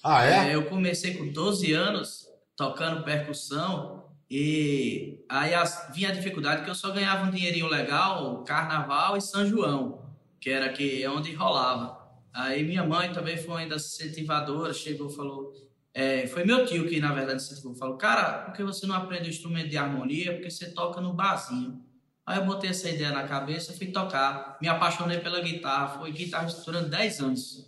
Ah, 0.03 0.23
é? 0.25 0.49
É, 0.51 0.55
eu 0.55 0.65
comecei 0.65 1.15
com 1.15 1.27
12 1.31 1.73
anos 1.73 2.25
tocando 2.55 3.03
percussão 3.03 4.05
e 4.29 5.19
aí 5.27 5.53
as- 5.53 5.89
vinha 5.93 6.09
a 6.09 6.13
dificuldade 6.13 6.63
que 6.63 6.69
eu 6.69 6.75
só 6.75 6.91
ganhava 6.91 7.25
um 7.25 7.31
dinheirinho 7.31 7.67
legal, 7.67 8.43
Carnaval 8.43 9.17
e 9.17 9.21
São 9.21 9.45
João, 9.45 10.01
que 10.39 10.49
era 10.49 10.69
que 10.71 11.03
é 11.03 11.09
onde 11.09 11.33
rolava. 11.33 11.97
Aí 12.33 12.63
minha 12.63 12.83
mãe 12.85 13.11
também 13.11 13.37
foi 13.37 13.63
uma 13.63 13.67
das 13.67 13.85
incentivadoras, 13.93 14.77
chegou 14.77 15.09
e 15.09 15.15
falou, 15.15 15.53
é, 15.93 16.27
foi 16.27 16.43
meu 16.43 16.65
tio 16.65 16.87
que 16.87 16.99
na 16.99 17.13
verdade 17.13 17.41
incentivou, 17.41 17.75
falou, 17.75 17.97
cara, 17.97 18.43
por 18.43 18.53
que 18.53 18.63
você 18.63 18.85
não 18.85 18.95
aprende 18.95 19.27
o 19.27 19.31
instrumento 19.31 19.69
de 19.69 19.77
harmonia? 19.77 20.33
Porque 20.33 20.49
você 20.49 20.71
toca 20.71 21.01
no 21.01 21.13
barzinho. 21.13 21.83
Aí 22.25 22.37
eu 22.37 22.45
botei 22.45 22.69
essa 22.69 22.89
ideia 22.89 23.11
na 23.11 23.23
cabeça, 23.23 23.73
fui 23.73 23.87
tocar, 23.87 24.57
me 24.61 24.67
apaixonei 24.67 25.19
pela 25.19 25.41
guitarra, 25.41 25.99
fui 25.99 26.11
guitarrista 26.11 26.61
durante 26.63 26.89
10 26.89 27.19
anos. 27.21 27.65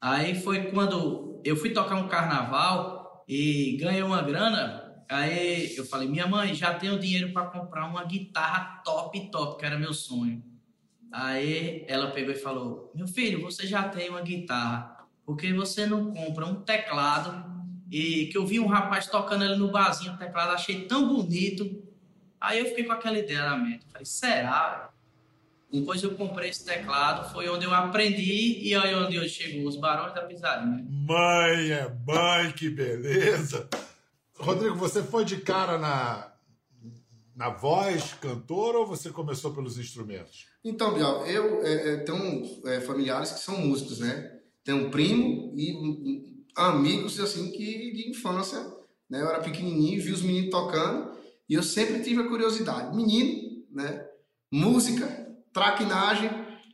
Aí 0.00 0.34
foi 0.40 0.70
quando 0.72 1.40
eu 1.44 1.56
fui 1.56 1.70
tocar 1.70 1.94
um 1.94 2.08
carnaval 2.08 3.24
e 3.28 3.76
ganhei 3.80 4.02
uma 4.02 4.20
grana. 4.22 5.04
Aí 5.08 5.76
eu 5.76 5.84
falei, 5.84 6.08
minha 6.08 6.26
mãe, 6.26 6.54
já 6.54 6.74
tenho 6.74 6.98
dinheiro 6.98 7.32
para 7.32 7.46
comprar 7.46 7.86
uma 7.86 8.04
guitarra 8.04 8.82
top, 8.84 9.30
top, 9.30 9.58
que 9.58 9.64
era 9.64 9.78
meu 9.78 9.94
sonho. 9.94 10.42
Aí 11.12 11.84
ela 11.88 12.10
pegou 12.10 12.32
e 12.32 12.38
falou: 12.38 12.90
Meu 12.94 13.06
filho, 13.06 13.42
você 13.42 13.66
já 13.66 13.86
tem 13.88 14.08
uma 14.08 14.22
guitarra, 14.22 15.06
por 15.26 15.36
que 15.36 15.52
você 15.52 15.84
não 15.84 16.10
compra 16.10 16.46
um 16.46 16.62
teclado? 16.62 17.51
E 17.92 18.28
que 18.28 18.38
eu 18.38 18.46
vi 18.46 18.58
um 18.58 18.66
rapaz 18.66 19.06
tocando 19.06 19.44
ali 19.44 19.54
no 19.54 19.70
barzinho, 19.70 20.14
o 20.14 20.16
teclado, 20.16 20.52
achei 20.52 20.86
tão 20.86 21.06
bonito. 21.06 21.84
Aí 22.40 22.58
eu 22.58 22.64
fiquei 22.64 22.84
com 22.84 22.92
aquela 22.92 23.18
ideia 23.18 23.42
na 23.50 23.58
mente. 23.58 23.84
Falei, 23.92 24.06
será? 24.06 24.88
Depois 25.70 26.02
eu 26.02 26.14
comprei 26.14 26.48
esse 26.48 26.64
teclado, 26.64 27.30
foi 27.34 27.50
onde 27.50 27.66
eu 27.66 27.74
aprendi 27.74 28.60
e 28.62 28.74
aí 28.74 28.94
onde 28.94 29.16
eu 29.16 29.28
chegou, 29.28 29.68
os 29.68 29.76
Barões 29.76 30.14
da 30.14 30.22
Pisadinha. 30.22 30.86
Mãe 30.88 31.70
é 31.70 31.94
mãe, 32.06 32.52
que 32.52 32.70
beleza. 32.70 33.68
Rodrigo, 34.38 34.74
você 34.74 35.02
foi 35.02 35.26
de 35.26 35.36
cara 35.42 35.76
na, 35.76 36.32
na 37.36 37.50
voz, 37.50 38.14
cantor, 38.14 38.74
ou 38.74 38.86
você 38.86 39.10
começou 39.10 39.52
pelos 39.52 39.76
instrumentos? 39.76 40.46
Então, 40.64 40.94
Bial, 40.94 41.26
eu 41.26 41.62
é, 41.62 41.90
é, 41.90 41.96
tenho 41.98 42.42
é, 42.66 42.80
familiares 42.80 43.32
que 43.32 43.40
são 43.40 43.58
músicos, 43.58 43.98
né? 43.98 44.38
Tenho 44.64 44.86
um 44.86 44.90
primo 44.90 45.52
e 45.58 46.31
amigos, 46.56 47.18
assim, 47.20 47.50
que 47.50 47.92
de 47.92 48.10
infância, 48.10 48.60
né? 49.08 49.20
Eu 49.20 49.28
era 49.28 49.40
pequenininho, 49.40 50.02
vi 50.02 50.12
os 50.12 50.22
meninos 50.22 50.50
tocando 50.50 51.12
e 51.48 51.54
eu 51.54 51.62
sempre 51.62 52.00
tive 52.00 52.22
a 52.22 52.28
curiosidade. 52.28 52.94
Menino, 52.96 53.64
né? 53.70 54.06
Música, 54.50 55.06
traquinagem, 55.52 56.30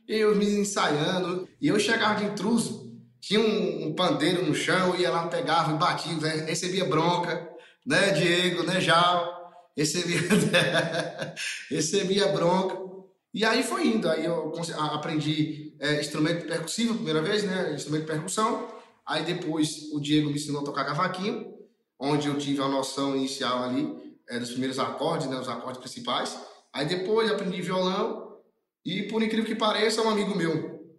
e 0.09 0.25
os 0.25 0.35
meninos 0.35 0.67
ensaiando. 0.67 1.47
E 1.61 1.67
eu 1.67 1.79
chegava 1.79 2.19
de 2.19 2.25
intruso, 2.25 2.91
tinha 3.21 3.39
um, 3.39 3.87
um 3.87 3.93
pandeiro 3.93 4.43
no 4.43 4.55
chão, 4.55 4.95
ia 4.95 5.11
lá, 5.11 5.27
pegava 5.27 5.73
e 5.73 5.77
batia, 5.77 6.15
né? 6.17 6.45
recebia 6.47 6.85
bronca, 6.85 7.47
né, 7.85 8.11
Diego, 8.11 8.63
né, 8.63 8.81
Jal? 8.81 9.37
Recebia, 9.77 10.19
recebia 11.69 12.27
bronca. 12.29 12.89
E 13.31 13.45
aí 13.45 13.61
foi 13.61 13.87
indo, 13.87 14.09
aí 14.09 14.25
eu 14.25 14.51
aprendi 14.91 15.75
é, 15.79 15.99
instrumento 15.99 16.47
percussivo 16.47 16.95
primeira 16.95 17.21
vez, 17.21 17.43
né? 17.43 17.75
Instrumento 17.75 18.01
de 18.01 18.11
percussão. 18.11 18.78
Aí 19.09 19.23
depois 19.23 19.91
o 19.91 19.99
Diego 19.99 20.29
me 20.29 20.35
ensinou 20.35 20.61
a 20.61 20.63
tocar 20.63 20.85
cavaquinho, 20.85 21.51
onde 21.99 22.27
eu 22.27 22.37
tive 22.37 22.61
a 22.61 22.67
noção 22.67 23.17
inicial 23.17 23.63
ali 23.63 23.91
é, 24.29 24.37
dos 24.37 24.51
primeiros 24.51 24.77
acordes, 24.77 25.27
né? 25.27 25.35
Os 25.35 25.49
acordes 25.49 25.81
principais. 25.81 26.39
Aí 26.71 26.85
depois 26.85 27.31
aprendi 27.31 27.59
violão 27.59 28.37
e 28.85 29.03
por 29.03 29.23
incrível 29.23 29.47
que 29.47 29.55
pareça, 29.55 30.03
um 30.03 30.09
amigo 30.11 30.37
meu, 30.37 30.93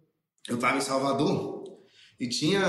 eu 0.49 0.55
estava 0.55 0.77
em 0.77 0.81
Salvador 0.81 1.63
e 2.19 2.27
tinha 2.27 2.59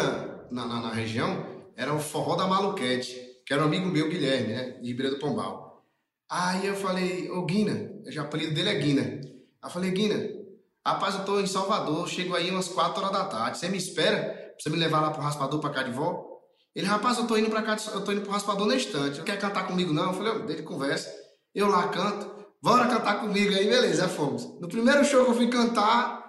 na, 0.52 0.64
na, 0.64 0.80
na 0.80 0.92
região 0.92 1.44
era 1.74 1.92
o 1.92 1.98
forró 1.98 2.36
da 2.36 2.46
Maluquete, 2.46 3.42
que 3.44 3.52
era 3.52 3.62
um 3.62 3.66
amigo 3.66 3.88
meu, 3.88 4.08
Guilherme, 4.08 4.54
né? 4.54 4.70
De 4.80 4.86
Ribeira 4.86 5.10
do 5.10 5.18
Pombal. 5.18 5.84
Aí 6.30 6.64
eu 6.68 6.76
falei, 6.76 7.28
ô 7.30 7.44
Guina, 7.44 7.90
o 8.06 8.20
apelido 8.20 8.54
dele 8.54 8.68
é 8.68 8.74
Guina. 8.78 9.02
Aí 9.02 9.20
eu 9.64 9.70
falei, 9.70 9.90
Guina, 9.90 10.42
Rapaz, 10.84 11.14
eu 11.14 11.24
tô 11.24 11.38
em 11.38 11.46
Salvador, 11.46 12.08
chego 12.08 12.34
aí 12.34 12.50
umas 12.50 12.66
4 12.66 13.00
horas 13.00 13.16
da 13.16 13.24
tarde. 13.24 13.56
Você 13.56 13.68
me 13.68 13.78
espera 13.78 14.41
você 14.62 14.70
me 14.70 14.76
levar 14.76 15.00
lá 15.00 15.10
pro 15.10 15.22
raspador 15.22 15.60
pra 15.60 15.90
volta? 15.90 16.30
Ele, 16.74 16.86
rapaz, 16.86 17.18
eu 17.18 17.26
tô 17.26 17.36
indo 17.36 17.50
pra 17.50 17.62
cá, 17.62 17.76
eu 17.92 18.04
tô 18.04 18.12
indo 18.12 18.22
pro 18.22 18.30
raspador 18.30 18.66
na 18.66 18.76
estante. 18.76 19.18
Não 19.18 19.24
quer 19.24 19.38
cantar 19.38 19.66
comigo, 19.66 19.92
não? 19.92 20.04
Eu 20.04 20.14
falei, 20.14 20.32
"Ô, 20.32 20.38
dele 20.40 20.62
conversa. 20.62 21.12
Eu 21.54 21.68
lá 21.68 21.88
canto. 21.88 22.30
Bora 22.62 22.86
cantar 22.86 23.20
comigo 23.20 23.52
aí, 23.52 23.68
beleza, 23.68 24.08
fomos. 24.08 24.44
No 24.60 24.68
primeiro 24.68 25.04
show 25.04 25.24
que 25.24 25.32
eu 25.32 25.34
fui 25.34 25.48
cantar, 25.48 26.22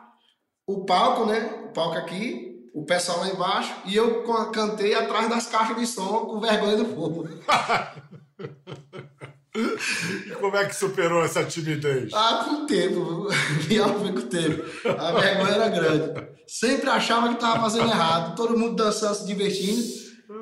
o 0.68 0.84
palco, 0.84 1.26
né? 1.26 1.68
O 1.70 1.74
palco 1.74 1.96
aqui, 1.96 2.70
o 2.74 2.86
pessoal 2.86 3.20
lá 3.20 3.28
embaixo, 3.28 3.74
e 3.86 3.96
eu 3.96 4.24
cantei 4.52 4.96
atrás 4.96 5.30
das 5.30 5.46
caixas 5.46 5.78
de 5.78 5.86
som 5.86 6.26
com 6.26 6.40
vergonha 6.40 6.78
do 6.78 6.86
povo. 6.86 7.30
E 9.56 10.32
como 10.32 10.56
é 10.58 10.66
que 10.66 10.76
superou 10.76 11.24
essa 11.24 11.44
timidez? 11.46 12.12
Ah, 12.14 12.46
com 12.48 12.64
o 12.64 12.66
tempo, 12.66 13.28
Bial 13.68 14.00
foi 14.00 14.12
com 14.12 14.20
o 14.20 14.24
tempo. 14.24 14.64
A 14.90 15.12
vergonha 15.12 15.54
era 15.54 15.70
grande. 15.70 16.28
Sempre 16.48 16.90
achava 16.90 17.28
que 17.30 17.36
estava 17.36 17.60
fazendo 17.62 17.90
errado, 17.90 18.36
todo 18.36 18.58
mundo 18.58 18.76
dançando, 18.76 19.16
se 19.16 19.26
divertindo, 19.28 19.82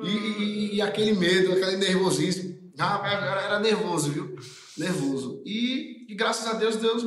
e, 0.04 0.08
e- 0.10 0.76
e 0.76 0.82
aquele 0.82 1.14
medo, 1.14 1.52
aquele 1.52 1.78
nervosismo. 1.78 2.52
Ah, 2.80 3.02
era, 3.06 3.42
era 3.42 3.60
nervoso, 3.60 4.10
viu? 4.12 4.36
Nervoso. 4.78 5.44
E, 5.46 6.12
e 6.12 6.16
graças 6.16 6.48
a 6.48 6.54
Deus, 6.54 6.78
Deus 6.78 7.04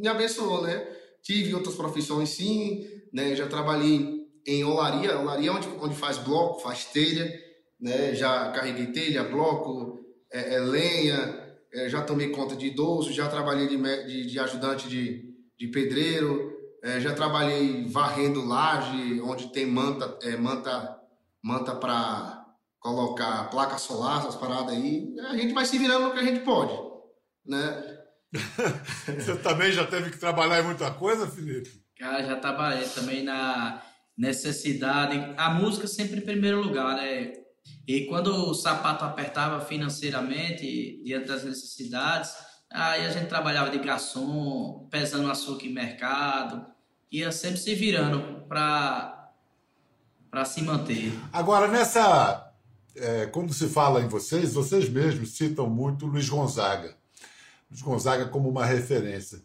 me 0.00 0.06
abençoou, 0.08 0.62
né? 0.62 0.86
Tive 1.22 1.54
outras 1.54 1.74
profissões, 1.74 2.28
sim, 2.30 2.86
né? 3.12 3.34
Já 3.34 3.46
trabalhei 3.48 4.16
em 4.46 4.64
olaria, 4.64 5.18
olaria 5.18 5.50
é 5.50 5.52
onde, 5.52 5.68
onde 5.80 5.96
faz 5.96 6.16
bloco, 6.18 6.60
faz 6.62 6.84
telha, 6.86 7.30
né? 7.80 8.14
Já 8.14 8.50
carreguei 8.52 8.86
telha, 8.86 9.24
bloco, 9.24 9.98
é, 10.32 10.54
é 10.54 10.60
lenha, 10.60 11.47
é, 11.72 11.88
já 11.88 12.02
tomei 12.02 12.30
conta 12.30 12.56
de 12.56 12.66
idoso, 12.66 13.12
já 13.12 13.28
trabalhei 13.28 13.68
de, 13.68 13.76
de, 14.06 14.26
de 14.26 14.40
ajudante 14.40 14.88
de, 14.88 15.34
de 15.56 15.68
pedreiro, 15.68 16.56
é, 16.82 17.00
já 17.00 17.14
trabalhei 17.14 17.86
varrendo 17.88 18.46
laje, 18.46 19.20
onde 19.20 19.52
tem 19.52 19.66
manta, 19.66 20.18
é, 20.22 20.36
manta, 20.36 21.00
manta 21.42 21.74
para 21.74 22.46
colocar 22.78 23.50
placa 23.50 23.76
solar, 23.78 24.20
essas 24.20 24.36
paradas 24.36 24.74
aí. 24.74 25.14
A 25.28 25.36
gente 25.36 25.52
vai 25.52 25.64
se 25.64 25.78
virando 25.78 26.06
no 26.06 26.12
que 26.12 26.20
a 26.20 26.24
gente 26.24 26.40
pode, 26.40 26.72
né? 27.44 27.98
Você 29.18 29.36
também 29.36 29.72
já 29.72 29.86
teve 29.86 30.10
que 30.10 30.18
trabalhar 30.18 30.60
em 30.60 30.66
muita 30.66 30.90
coisa, 30.90 31.26
Felipe? 31.26 31.70
Cara, 31.98 32.22
já 32.22 32.36
trabalhei 32.36 32.86
também 32.88 33.24
na 33.24 33.82
necessidade. 34.16 35.34
A 35.36 35.50
música 35.50 35.86
sempre 35.86 36.18
em 36.18 36.24
primeiro 36.24 36.60
lugar, 36.60 36.96
né? 36.96 37.32
E 37.88 38.04
quando 38.04 38.50
o 38.50 38.52
sapato 38.52 39.02
apertava 39.02 39.64
financeiramente, 39.64 41.02
diante 41.02 41.26
das 41.26 41.42
necessidades, 41.42 42.34
aí 42.70 43.06
a 43.06 43.08
gente 43.08 43.28
trabalhava 43.28 43.70
de 43.70 43.78
garçom, 43.78 44.86
pesando 44.90 45.30
açúcar 45.30 45.64
em 45.64 45.72
mercado, 45.72 46.66
ia 47.10 47.32
sempre 47.32 47.56
se 47.56 47.74
virando 47.74 48.46
para 48.46 49.14
para 50.30 50.44
se 50.44 50.60
manter. 50.60 51.10
Agora, 51.32 51.66
nessa. 51.66 52.52
é, 52.94 53.24
quando 53.24 53.54
se 53.54 53.66
fala 53.66 54.02
em 54.02 54.08
vocês, 54.08 54.52
vocês 54.52 54.86
mesmos 54.90 55.30
citam 55.30 55.70
muito 55.70 56.04
Luiz 56.04 56.28
Gonzaga. 56.28 56.94
Luiz 57.70 57.80
Gonzaga 57.80 58.28
como 58.28 58.50
uma 58.50 58.66
referência. 58.66 59.42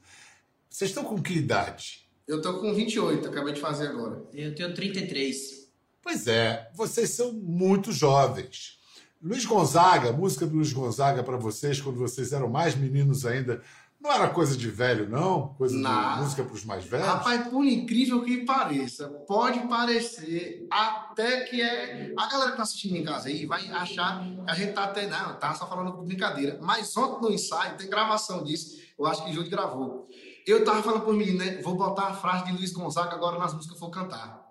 Vocês 0.69 0.91
estão 0.91 1.05
com 1.05 1.21
que 1.21 1.35
idade? 1.35 2.09
Eu 2.27 2.41
tô 2.41 2.59
com 2.59 2.73
28, 2.73 3.25
acabei 3.25 3.53
de 3.53 3.61
fazer 3.61 3.87
agora. 3.87 4.21
Eu 4.33 4.53
tenho 4.53 4.73
33. 4.73 5.62
Pois 6.03 6.27
é, 6.27 6.69
vocês 6.75 7.11
são 7.11 7.31
muito 7.31 7.91
jovens. 7.91 8.77
Luiz 9.21 9.45
Gonzaga, 9.45 10.11
música 10.11 10.45
do 10.45 10.55
Luiz 10.57 10.73
Gonzaga 10.73 11.23
para 11.23 11.37
vocês, 11.37 11.79
quando 11.79 11.97
vocês 11.97 12.33
eram 12.33 12.49
mais 12.49 12.75
meninos 12.75 13.25
ainda, 13.25 13.61
não 14.01 14.11
era 14.11 14.27
coisa 14.27 14.57
de 14.57 14.69
velho, 14.69 15.09
não? 15.09 15.53
Coisa 15.53 15.77
Não. 15.77 16.15
de 16.15 16.21
música 16.23 16.43
para 16.43 16.53
os 16.53 16.65
mais 16.65 16.83
velhos? 16.83 17.07
Rapaz, 17.07 17.47
por 17.47 17.63
incrível 17.63 18.21
que 18.21 18.43
pareça, 18.43 19.07
pode 19.25 19.65
parecer 19.69 20.67
até 20.69 21.45
que 21.45 21.61
é. 21.61 22.13
A 22.19 22.27
galera 22.27 22.51
que 22.51 22.57
tá 22.57 22.63
assistindo 22.63 22.97
em 22.97 23.03
casa 23.05 23.29
aí 23.29 23.45
vai 23.45 23.65
achar 23.69 24.21
que 24.21 24.37
a 24.45 24.53
gente 24.55 24.73
tá 24.73 24.83
até. 24.83 25.07
Não, 25.07 25.35
tá 25.39 25.55
só 25.55 25.65
falando 25.69 25.97
de 26.01 26.05
brincadeira. 26.05 26.59
Mas 26.61 26.95
ontem 26.97 27.21
no 27.21 27.33
ensaio, 27.33 27.77
tem 27.77 27.89
gravação 27.89 28.43
disso, 28.43 28.77
eu 28.99 29.05
acho 29.05 29.23
que 29.23 29.31
Júlio 29.31 29.49
gravou. 29.49 30.09
Eu 30.45 30.65
tava 30.65 30.83
falando 30.83 31.05
por 31.05 31.13
mim, 31.13 31.37
né? 31.37 31.61
Vou 31.61 31.77
botar 31.77 32.07
a 32.07 32.13
frase 32.13 32.43
de 32.43 32.51
Luiz 32.51 32.73
Gonzaga 32.73 33.15
agora 33.15 33.39
nas 33.39 33.53
músicas 33.53 33.77
que 33.77 33.81
eu 33.81 33.87
for 33.87 33.89
cantar. 33.89 34.42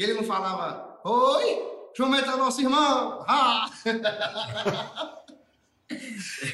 Que 0.00 0.04
ele 0.04 0.14
não 0.14 0.24
falava, 0.24 0.98
oi, 1.04 1.62
Jumento 1.94 2.30
é 2.30 2.36
nosso 2.36 2.58
irmão! 2.62 3.22
Ah! 3.28 3.70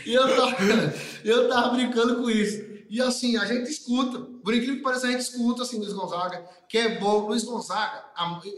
E 0.05 0.15
eu 0.15 0.35
tava, 0.35 0.57
eu 1.25 1.49
tava 1.49 1.69
brincando 1.75 2.17
com 2.17 2.29
isso. 2.29 2.65
E 2.89 3.01
assim, 3.01 3.37
a 3.37 3.45
gente 3.45 3.71
escuta, 3.71 4.19
por 4.19 4.53
incrível 4.53 4.77
que 4.77 4.83
pareça, 4.83 5.07
a 5.07 5.11
gente 5.11 5.21
escuta 5.21 5.63
assim, 5.63 5.79
Luiz 5.79 5.93
Gonzaga, 5.93 6.45
que 6.69 6.79
é 6.79 6.99
bom. 6.99 7.27
Luiz 7.27 7.45
Gonzaga, 7.45 8.05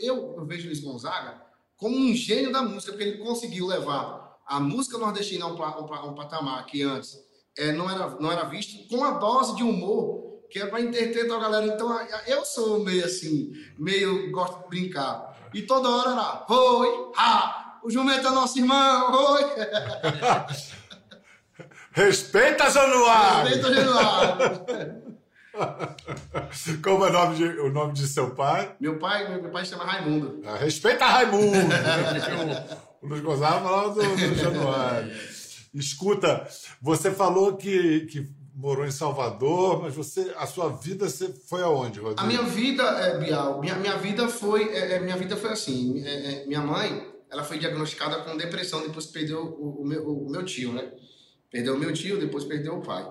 eu, 0.01 0.37
eu 0.38 0.46
vejo 0.46 0.66
Luiz 0.66 0.81
Gonzaga 0.81 1.42
como 1.77 1.94
um 1.94 2.14
gênio 2.14 2.53
da 2.53 2.62
música, 2.62 2.92
porque 2.92 3.05
ele 3.05 3.18
conseguiu 3.18 3.66
levar 3.66 4.38
a 4.46 4.61
música 4.61 4.96
nordestina 4.96 5.44
a 5.44 5.48
um, 5.48 5.55
um 5.55 6.11
um 6.11 6.14
patamar 6.14 6.64
que 6.64 6.83
antes 6.83 7.18
é, 7.59 7.72
não, 7.72 7.90
era, 7.90 8.09
não 8.20 8.33
era 8.33 8.44
visto, 8.44 8.88
com 8.88 9.05
a 9.05 9.18
dose 9.18 9.55
de 9.57 9.64
humor 9.64 10.28
que 10.50 10.58
é 10.58 10.66
para 10.66 10.80
entreter 10.80 11.30
a 11.30 11.38
galera. 11.38 11.66
Então, 11.66 11.98
eu 12.26 12.44
sou 12.44 12.84
meio 12.84 13.04
assim, 13.04 13.52
meio 13.78 14.30
gosto 14.30 14.62
de 14.62 14.68
brincar. 14.68 15.37
E 15.52 15.62
toda 15.62 15.88
hora 15.88 16.12
era, 16.12 16.46
oi, 16.48 17.12
ha, 17.16 17.78
o 17.82 17.90
jumento 17.90 18.26
é 18.26 18.30
nosso 18.30 18.58
irmão, 18.58 19.32
oi. 19.32 19.44
Respeita, 21.92 22.70
Januário! 22.70 23.50
Respeita, 23.50 23.74
Januário. 23.74 25.08
Como 26.82 27.04
é 27.04 27.08
o 27.08 27.12
nome 27.12 27.37
de, 27.37 27.44
o 27.44 27.72
nome 27.72 27.92
de 27.92 28.06
seu 28.06 28.34
pai? 28.34 28.74
Meu 28.78 28.98
pai, 28.98 29.28
meu 29.28 29.50
pai 29.50 29.64
se 29.64 29.72
chama 29.72 29.84
Raimundo. 29.84 30.40
Ah, 30.46 30.56
Respeita 30.56 31.04
Raimundo! 31.04 31.58
o, 33.02 33.06
o 33.06 33.08
Luiz 33.08 33.22
Gonzaga 33.22 33.61
falava 33.61 33.94
do, 33.94 34.02
do 34.02 34.34
Januário. 34.34 35.12
Escuta, 35.74 36.46
você 36.80 37.11
falou 37.11 37.56
que, 37.56 38.06
que 38.06 38.28
morou 38.59 38.85
em 38.85 38.90
Salvador, 38.90 39.81
mas 39.83 39.94
você, 39.94 40.35
a 40.37 40.44
sua 40.47 40.68
vida 40.71 41.09
você 41.09 41.33
foi 41.49 41.62
aonde, 41.62 42.01
Rodrigo? 42.01 42.21
A 42.21 42.27
minha 42.27 42.42
vida, 42.42 42.83
é, 42.83 43.16
Bial, 43.18 43.61
minha, 43.61 43.77
minha 43.77 43.97
vida 43.97 44.29
foi, 44.29 44.68
é, 44.75 44.94
é, 44.94 45.01
minha 45.01 45.16
vida 45.16 45.37
foi 45.37 45.51
assim. 45.51 46.03
é, 46.05 46.42
é, 46.42 46.47
minha 46.47 46.61
mãe, 46.61 47.07
ela 47.31 47.44
foi 47.44 47.57
diagnosticada 47.59 48.23
com 48.25 48.37
depressão 48.37 48.81
depois 48.83 49.07
perdeu 49.07 49.44
o, 49.44 49.83
o 49.83 49.87
meu, 49.87 50.03
o 50.09 50.29
meu 50.29 50.44
tio, 50.44 50.73
né? 50.73 50.90
Perdeu 51.51 51.77
o 51.77 51.79
meu 51.79 51.92
tio, 51.92 52.18
depois 52.18 52.44
perdeu 52.44 52.77
o 52.79 52.83
pai. 52.83 53.07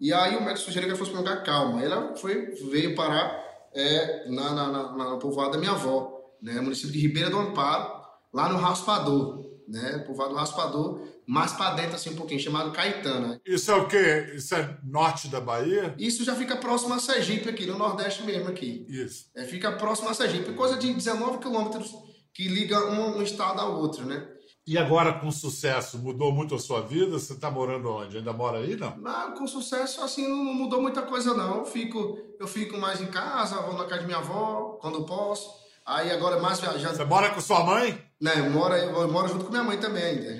E 0.00 0.12
aí 0.12 0.36
o 0.36 0.40
médico 0.42 0.66
sugeriu 0.66 0.88
que 0.88 0.94
ela 0.94 0.98
fosse 0.98 1.12
para. 1.12 1.78
Aí 1.78 1.84
Ela 1.84 2.14
foi, 2.16 2.54
veio 2.70 2.94
parar 2.94 3.42
é, 3.74 4.28
na, 4.30 4.54
na, 4.54 4.68
na, 4.68 4.92
na- 4.96 5.10
no 5.10 5.18
povoado 5.18 5.52
da 5.52 5.58
minha 5.58 5.72
avó, 5.72 6.12
né? 6.40 6.60
Município 6.60 6.92
de 6.92 7.00
Ribeira 7.00 7.28
do 7.28 7.38
Amparo, 7.38 7.92
lá 8.32 8.48
no 8.48 8.56
Raspador, 8.56 9.51
né? 9.72 9.98
Povoado 10.06 10.34
do 10.34 10.38
Raspador, 10.38 11.00
mais 11.26 11.52
para 11.52 11.74
dentro 11.74 11.94
assim 11.96 12.10
um 12.10 12.16
pouquinho, 12.16 12.38
chamado 12.38 12.70
Caetana. 12.72 13.40
Isso 13.44 13.70
é 13.70 13.74
o 13.74 13.88
quê? 13.88 14.32
Isso 14.36 14.54
é 14.54 14.78
norte 14.84 15.28
da 15.28 15.40
Bahia? 15.40 15.94
Isso 15.98 16.24
já 16.24 16.36
fica 16.36 16.56
próximo 16.56 16.92
a 16.94 16.98
Sergipe 16.98 17.48
aqui, 17.48 17.66
no 17.66 17.78
Nordeste 17.78 18.22
mesmo 18.22 18.48
aqui. 18.48 18.84
Isso. 18.88 19.24
É, 19.34 19.44
fica 19.44 19.72
próximo 19.72 20.10
a 20.10 20.14
Sergipe, 20.14 20.52
coisa 20.52 20.76
de 20.76 20.92
19 20.92 21.38
quilômetros 21.38 21.90
que 22.34 22.46
liga 22.48 22.78
um, 22.90 23.18
um 23.18 23.22
estado 23.22 23.60
ao 23.60 23.78
outro, 23.78 24.04
né? 24.04 24.28
E 24.64 24.78
agora, 24.78 25.14
com 25.14 25.30
sucesso, 25.32 25.98
mudou 25.98 26.30
muito 26.32 26.54
a 26.54 26.58
sua 26.58 26.82
vida? 26.82 27.18
Você 27.18 27.32
está 27.32 27.50
morando 27.50 27.90
onde? 27.90 28.18
Ainda 28.18 28.32
mora 28.32 28.58
aí, 28.58 28.76
não? 28.76 28.96
Mas 28.96 29.36
com 29.36 29.44
sucesso, 29.46 30.00
assim, 30.02 30.28
não 30.28 30.36
mudou 30.36 30.80
muita 30.80 31.02
coisa, 31.02 31.34
não. 31.34 31.58
Eu 31.58 31.64
fico, 31.64 32.16
eu 32.38 32.46
fico 32.46 32.78
mais 32.78 33.00
em 33.00 33.06
casa, 33.06 33.60
vou 33.62 33.74
na 33.76 33.86
casa 33.86 34.02
de 34.02 34.06
minha 34.06 34.18
avó, 34.18 34.78
quando 34.80 35.04
posso. 35.04 35.50
Aí 35.84 36.12
agora 36.12 36.40
mais 36.40 36.58
Você 36.58 36.68
viajando. 36.68 37.06
mora 37.08 37.30
com 37.30 37.40
sua 37.40 37.64
mãe? 37.64 38.00
Né, 38.22 38.38
eu 38.38 38.50
moro, 38.50 38.72
eu 38.72 39.10
moro 39.10 39.26
junto 39.26 39.46
com 39.46 39.50
minha 39.50 39.64
mãe 39.64 39.80
também 39.80 40.04
ainda. 40.04 40.36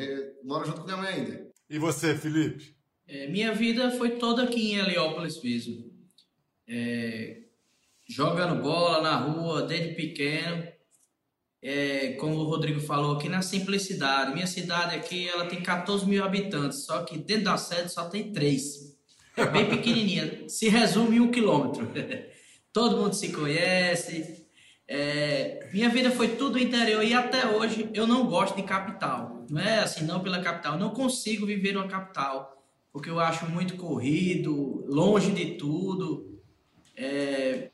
Junto 0.64 0.80
com 0.80 0.84
minha 0.84 0.96
mãe 0.96 1.14
ainda. 1.14 1.50
E 1.68 1.80
você, 1.80 2.16
Felipe? 2.16 2.76
É, 3.08 3.26
minha 3.26 3.52
vida 3.52 3.90
foi 3.90 4.10
toda 4.10 4.44
aqui 4.44 4.70
em 4.70 4.78
Heliópolis 4.78 5.42
mesmo. 5.42 5.90
É, 6.68 7.40
jogando 8.08 8.62
bola 8.62 9.02
na 9.02 9.16
rua 9.16 9.62
desde 9.62 9.96
pequeno. 9.96 10.64
É, 11.60 12.12
como 12.12 12.36
o 12.36 12.44
Rodrigo 12.44 12.78
falou, 12.78 13.16
aqui 13.16 13.28
na 13.28 13.42
simplicidade. 13.42 14.32
Minha 14.32 14.46
cidade 14.46 14.94
aqui 14.94 15.28
ela 15.28 15.46
tem 15.46 15.60
14 15.60 16.06
mil 16.06 16.22
habitantes, 16.22 16.84
só 16.84 17.02
que 17.02 17.18
dentro 17.18 17.44
da 17.46 17.56
sede 17.56 17.92
só 17.92 18.08
tem 18.08 18.32
três. 18.32 18.96
É 19.36 19.44
bem 19.44 19.68
pequenininha. 19.68 20.48
Se 20.48 20.68
resume 20.68 21.16
em 21.16 21.20
um 21.20 21.32
quilômetro. 21.32 21.90
Todo 22.72 22.96
mundo 22.96 23.14
se 23.14 23.32
conhece. 23.32 24.41
É, 24.88 25.68
minha 25.72 25.88
vida 25.88 26.10
foi 26.10 26.28
tudo 26.28 26.58
interior 26.58 27.02
e 27.02 27.14
até 27.14 27.46
hoje 27.46 27.88
eu 27.94 28.06
não 28.06 28.26
gosto 28.26 28.56
de 28.56 28.62
capital. 28.62 29.46
Não 29.48 29.60
é 29.60 29.80
assim, 29.80 30.04
não 30.04 30.20
pela 30.20 30.40
capital. 30.40 30.74
Eu 30.74 30.80
não 30.80 30.90
consigo 30.90 31.46
viver 31.46 31.72
numa 31.72 31.88
capital 31.88 32.52
porque 32.92 33.08
eu 33.08 33.18
acho 33.18 33.48
muito 33.48 33.76
corrido, 33.76 34.84
longe 34.86 35.32
de 35.32 35.54
tudo. 35.56 36.38
É, 36.94 37.70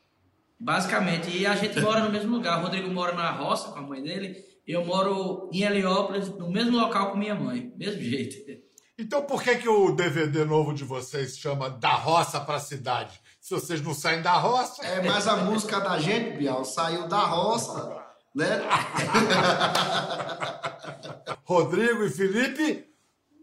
basicamente, 0.57 1.29
e 1.35 1.45
a 1.45 1.55
gente 1.55 1.79
mora 1.81 2.03
no 2.03 2.11
mesmo 2.11 2.35
lugar. 2.35 2.59
O 2.59 2.63
Rodrigo 2.63 2.89
mora 2.89 3.13
na 3.13 3.29
roça 3.31 3.69
com 3.69 3.79
a 3.79 3.81
mãe 3.81 4.01
dele. 4.01 4.37
Eu 4.65 4.85
moro 4.85 5.49
em 5.51 5.63
Heliópolis, 5.63 6.29
no 6.29 6.49
mesmo 6.49 6.77
local 6.77 7.11
com 7.11 7.17
minha 7.17 7.35
mãe, 7.35 7.73
mesmo 7.75 8.01
jeito. 8.01 8.61
Então, 8.97 9.23
por 9.23 9.41
que, 9.41 9.55
que 9.55 9.67
o 9.67 9.91
DVD 9.93 10.45
novo 10.45 10.73
de 10.73 10.83
vocês 10.83 11.37
chama 11.37 11.69
Da 11.69 11.95
Roça 11.95 12.39
para 12.39 12.55
a 12.55 12.59
Cidade? 12.59 13.19
Se 13.49 13.55
vocês 13.55 13.81
não 13.81 13.95
saem 13.95 14.21
da 14.21 14.33
roça. 14.33 14.85
É, 14.85 15.01
mas 15.01 15.27
a 15.27 15.37
música 15.37 15.79
da 15.79 15.97
gente, 15.97 16.37
Bial, 16.37 16.63
saiu 16.63 17.07
da 17.07 17.21
roça, 17.21 17.99
né? 18.35 18.45
Rodrigo 21.43 22.03
e 22.03 22.11
Felipe 22.11 22.85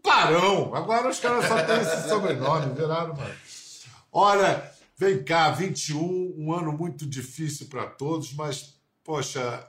Barão. 0.01 0.73
Agora 0.73 1.09
os 1.09 1.19
caras 1.19 1.45
só 1.45 1.61
têm 1.61 1.81
esse 1.81 2.07
sobrenome, 2.07 2.73
viraram, 2.73 3.17
mano. 3.17 3.35
Olha, 4.09 4.71
vem 4.95 5.21
cá, 5.21 5.51
21, 5.51 6.35
um 6.37 6.53
ano 6.53 6.71
muito 6.71 7.05
difícil 7.05 7.67
para 7.67 7.85
todos, 7.85 8.33
mas, 8.33 8.79
poxa, 9.03 9.61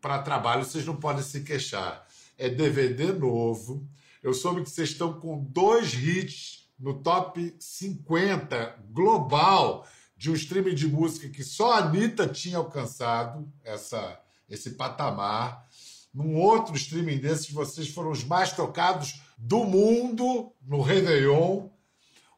para 0.00 0.22
trabalho 0.22 0.64
vocês 0.64 0.86
não 0.86 0.94
podem 0.94 1.24
se 1.24 1.40
queixar. 1.40 2.06
É 2.38 2.48
DVD 2.48 3.12
novo. 3.12 3.84
Eu 4.22 4.34
soube 4.34 4.62
que 4.62 4.70
vocês 4.70 4.90
estão 4.90 5.14
com 5.14 5.42
dois 5.42 5.92
hits 5.94 6.59
no 6.80 6.94
top 6.94 7.54
50 7.58 8.76
global 8.90 9.86
de 10.16 10.30
um 10.30 10.34
streaming 10.34 10.74
de 10.74 10.88
música 10.88 11.28
que 11.28 11.44
só 11.44 11.74
a 11.74 11.78
Anitta 11.78 12.26
tinha 12.26 12.56
alcançado 12.56 13.46
essa, 13.62 14.18
esse 14.48 14.70
patamar. 14.70 15.66
Num 16.12 16.36
outro 16.36 16.74
streaming 16.74 17.18
desses, 17.18 17.50
vocês 17.50 17.88
foram 17.88 18.10
os 18.10 18.24
mais 18.24 18.52
tocados 18.52 19.20
do 19.38 19.64
mundo 19.64 20.52
no 20.66 20.80
Réveillon. 20.80 21.68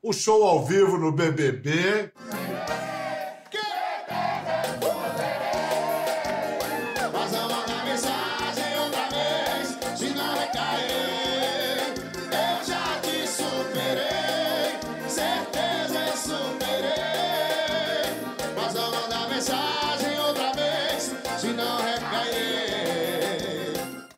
O 0.02 0.12
show 0.12 0.44
ao 0.44 0.64
vivo 0.64 0.98
no 0.98 1.12
BBB. 1.12 2.12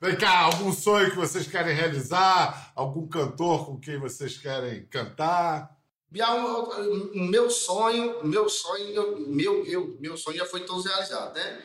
Vem 0.04 0.16
cá, 0.16 0.40
algum 0.40 0.70
sonho 0.70 1.08
que 1.08 1.16
vocês 1.16 1.46
querem 1.46 1.74
realizar? 1.74 2.72
Algum 2.76 3.08
cantor 3.08 3.64
com 3.64 3.80
quem 3.80 3.98
vocês 3.98 4.36
querem 4.36 4.84
cantar? 4.88 5.78
Bial, 6.10 6.68
meu 7.14 7.48
sonho, 7.48 8.22
meu 8.22 8.46
sonho, 8.46 9.26
meu, 9.28 9.64
eu, 9.64 9.96
meu 9.98 10.14
sonho 10.18 10.36
já 10.36 10.44
foi 10.44 10.60
todos 10.66 10.84
realizados, 10.84 11.32
né? 11.32 11.58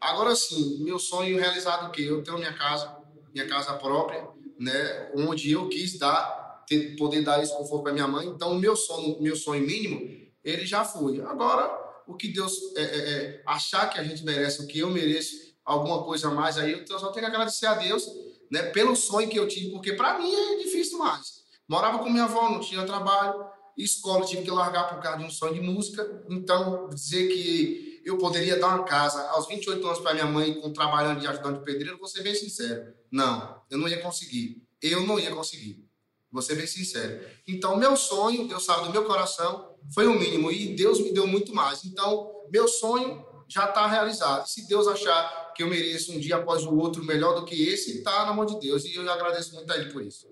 Agora 0.00 0.34
sim, 0.34 0.82
meu 0.82 0.98
sonho 0.98 1.38
realizado 1.38 1.86
o 1.86 1.92
quê? 1.92 2.02
Eu 2.02 2.20
tenho 2.24 2.36
minha 2.36 2.52
casa, 2.52 2.96
minha 3.32 3.46
casa 3.46 3.74
própria, 3.74 4.26
né? 4.58 5.12
Onde 5.14 5.52
eu 5.52 5.68
quis 5.68 5.96
dar, 5.96 6.64
ter, 6.66 6.96
poder 6.96 7.22
dar 7.22 7.40
esse 7.44 7.56
conforto 7.56 7.84
para 7.84 7.92
minha 7.92 8.08
mãe. 8.08 8.26
Então, 8.26 8.56
meu 8.56 8.74
sonho, 8.74 9.22
meu 9.22 9.36
sonho 9.36 9.64
mínimo, 9.64 10.00
ele 10.42 10.66
já 10.66 10.84
foi. 10.84 11.20
Agora, 11.20 11.70
o 12.08 12.16
que 12.16 12.26
Deus 12.26 12.58
é, 12.76 12.82
é, 12.82 12.98
é, 13.12 13.42
achar 13.46 13.88
que 13.88 14.00
a 14.00 14.02
gente 14.02 14.24
merece, 14.24 14.64
o 14.64 14.66
que 14.66 14.80
eu 14.80 14.90
mereço, 14.90 15.43
alguma 15.64 16.02
coisa 16.04 16.28
a 16.28 16.30
mais 16.30 16.58
aí, 16.58 16.72
eu 16.72 16.98
só 16.98 17.10
tenho 17.10 17.26
que 17.26 17.32
agradecer 17.32 17.66
a 17.66 17.74
Deus, 17.74 18.06
né, 18.50 18.62
pelo 18.64 18.94
sonho 18.94 19.28
que 19.28 19.38
eu 19.38 19.48
tive, 19.48 19.70
porque 19.70 19.94
para 19.94 20.18
mim 20.18 20.32
é 20.32 20.56
difícil 20.56 20.98
mais. 20.98 21.44
Morava 21.66 21.98
com 21.98 22.10
minha 22.10 22.24
avó, 22.24 22.50
não 22.50 22.60
tinha 22.60 22.84
trabalho, 22.84 23.46
escola 23.76 24.26
tive 24.26 24.42
que 24.42 24.50
largar 24.50 24.88
por 24.88 25.00
causa 25.00 25.18
de 25.18 25.24
um 25.24 25.30
sonho 25.30 25.54
de 25.54 25.60
música, 25.60 26.24
então 26.28 26.88
dizer 26.90 27.28
que 27.28 28.02
eu 28.04 28.18
poderia 28.18 28.58
dar 28.58 28.68
uma 28.68 28.84
casa 28.84 29.26
aos 29.30 29.48
28 29.48 29.86
anos 29.86 29.98
para 30.00 30.12
minha 30.12 30.26
mãe 30.26 30.60
com 30.60 30.72
trabalhando 30.72 31.20
de 31.20 31.26
ajudante 31.26 31.64
pedreiro, 31.64 31.98
vou 31.98 32.06
ser 32.06 32.22
bem 32.22 32.34
sincero, 32.34 32.92
não, 33.10 33.62
eu 33.70 33.78
não 33.78 33.88
ia 33.88 34.00
conseguir. 34.02 34.62
Eu 34.82 35.06
não 35.06 35.18
ia 35.18 35.34
conseguir. 35.34 35.88
Vou 36.30 36.42
ser 36.42 36.56
bem 36.56 36.66
sincero. 36.66 37.24
Então, 37.48 37.76
meu 37.78 37.96
sonho, 37.96 38.46
Deus 38.46 38.64
sabe 38.64 38.86
do 38.86 38.90
meu 38.90 39.04
coração, 39.04 39.76
foi 39.94 40.06
o 40.06 40.18
mínimo 40.18 40.50
e 40.50 40.74
Deus 40.74 41.00
me 41.00 41.12
deu 41.12 41.26
muito 41.26 41.54
mais. 41.54 41.84
Então, 41.84 42.30
meu 42.50 42.68
sonho 42.68 43.24
já 43.54 43.66
está 43.66 43.86
realizado. 43.86 44.48
Se 44.48 44.66
Deus 44.66 44.88
achar 44.88 45.52
que 45.54 45.62
eu 45.62 45.68
mereço 45.68 46.12
um 46.12 46.18
dia 46.18 46.36
após 46.36 46.64
o 46.64 46.76
outro 46.76 47.04
melhor 47.04 47.38
do 47.38 47.44
que 47.44 47.68
esse, 47.68 47.98
está 47.98 48.26
na 48.26 48.34
mão 48.34 48.44
de 48.44 48.58
Deus. 48.58 48.84
E 48.84 48.96
eu 48.96 49.08
agradeço 49.08 49.54
muito 49.54 49.72
a 49.72 49.76
ele 49.76 49.92
por 49.92 50.02
isso. 50.02 50.28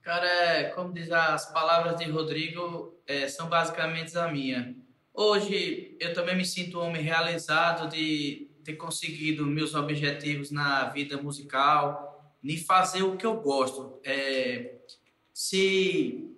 Cara, 0.00 0.26
é, 0.26 0.64
como 0.70 0.92
diz 0.92 1.10
as 1.10 1.52
palavras 1.52 1.96
de 1.96 2.04
Rodrigo, 2.08 2.94
é, 3.04 3.26
são 3.26 3.48
basicamente 3.48 4.16
a 4.16 4.28
minha. 4.28 4.76
Hoje 5.12 5.96
eu 5.98 6.14
também 6.14 6.36
me 6.36 6.44
sinto 6.44 6.78
um 6.78 6.86
homem 6.86 7.02
realizado 7.02 7.90
de 7.90 8.48
ter 8.62 8.74
conseguido 8.74 9.44
meus 9.44 9.74
objetivos 9.74 10.52
na 10.52 10.88
vida 10.90 11.20
musical, 11.20 12.32
de 12.42 12.56
fazer 12.58 13.02
o 13.02 13.16
que 13.16 13.26
eu 13.26 13.40
gosto. 13.40 14.00
É, 14.04 14.76
se, 15.34 16.32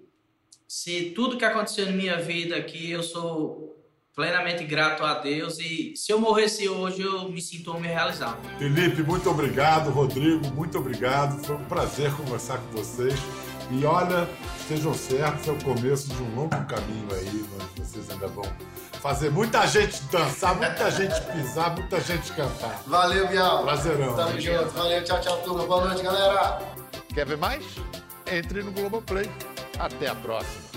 se 0.66 1.10
tudo 1.10 1.36
que 1.36 1.44
aconteceu 1.44 1.84
na 1.84 1.92
minha 1.92 2.16
vida 2.16 2.56
aqui 2.56 2.90
eu 2.90 3.02
sou 3.02 3.72
plenamente 4.14 4.64
grato 4.64 5.04
a 5.04 5.14
Deus 5.14 5.58
e 5.58 5.94
se 5.96 6.12
eu 6.12 6.20
morresse 6.20 6.68
hoje 6.68 7.02
eu 7.02 7.28
me 7.30 7.40
sinto 7.40 7.74
homem 7.74 7.90
realizado. 7.90 8.38
Felipe, 8.58 9.02
muito 9.02 9.30
obrigado. 9.30 9.90
Rodrigo, 9.90 10.46
muito 10.54 10.78
obrigado. 10.78 11.42
Foi 11.44 11.56
um 11.56 11.64
prazer 11.64 12.12
conversar 12.12 12.58
com 12.58 12.78
vocês. 12.78 13.14
E 13.70 13.84
olha, 13.86 14.28
estejam 14.60 14.92
certos, 14.92 15.48
é 15.48 15.52
o 15.52 15.64
começo 15.64 16.08
de 16.08 16.22
um 16.22 16.34
longo 16.34 16.64
caminho 16.66 17.08
aí, 17.12 17.44
onde 17.54 17.80
vocês 17.80 18.10
ainda 18.10 18.26
vão 18.28 18.44
fazer 19.00 19.30
muita 19.30 19.66
gente 19.66 20.02
dançar, 20.04 20.54
muita 20.56 20.90
gente 20.90 21.20
pisar, 21.32 21.74
muita 21.74 22.00
gente 22.00 22.32
cantar. 22.32 22.82
Valeu, 22.86 23.26
Bial. 23.28 23.64
Prazerão. 23.64 24.14
Tamo 24.14 24.40
junto. 24.40 24.70
Valeu, 24.70 25.02
tchau, 25.04 25.20
tchau, 25.20 25.38
turma. 25.38 25.66
Boa 25.66 25.86
noite, 25.86 26.02
galera. 26.02 26.60
Quer 27.14 27.26
ver 27.26 27.38
mais? 27.38 27.64
Entre 28.30 28.62
no 28.62 28.72
Globoplay. 28.72 29.28
Até 29.78 30.08
a 30.08 30.14
próxima. 30.14 30.71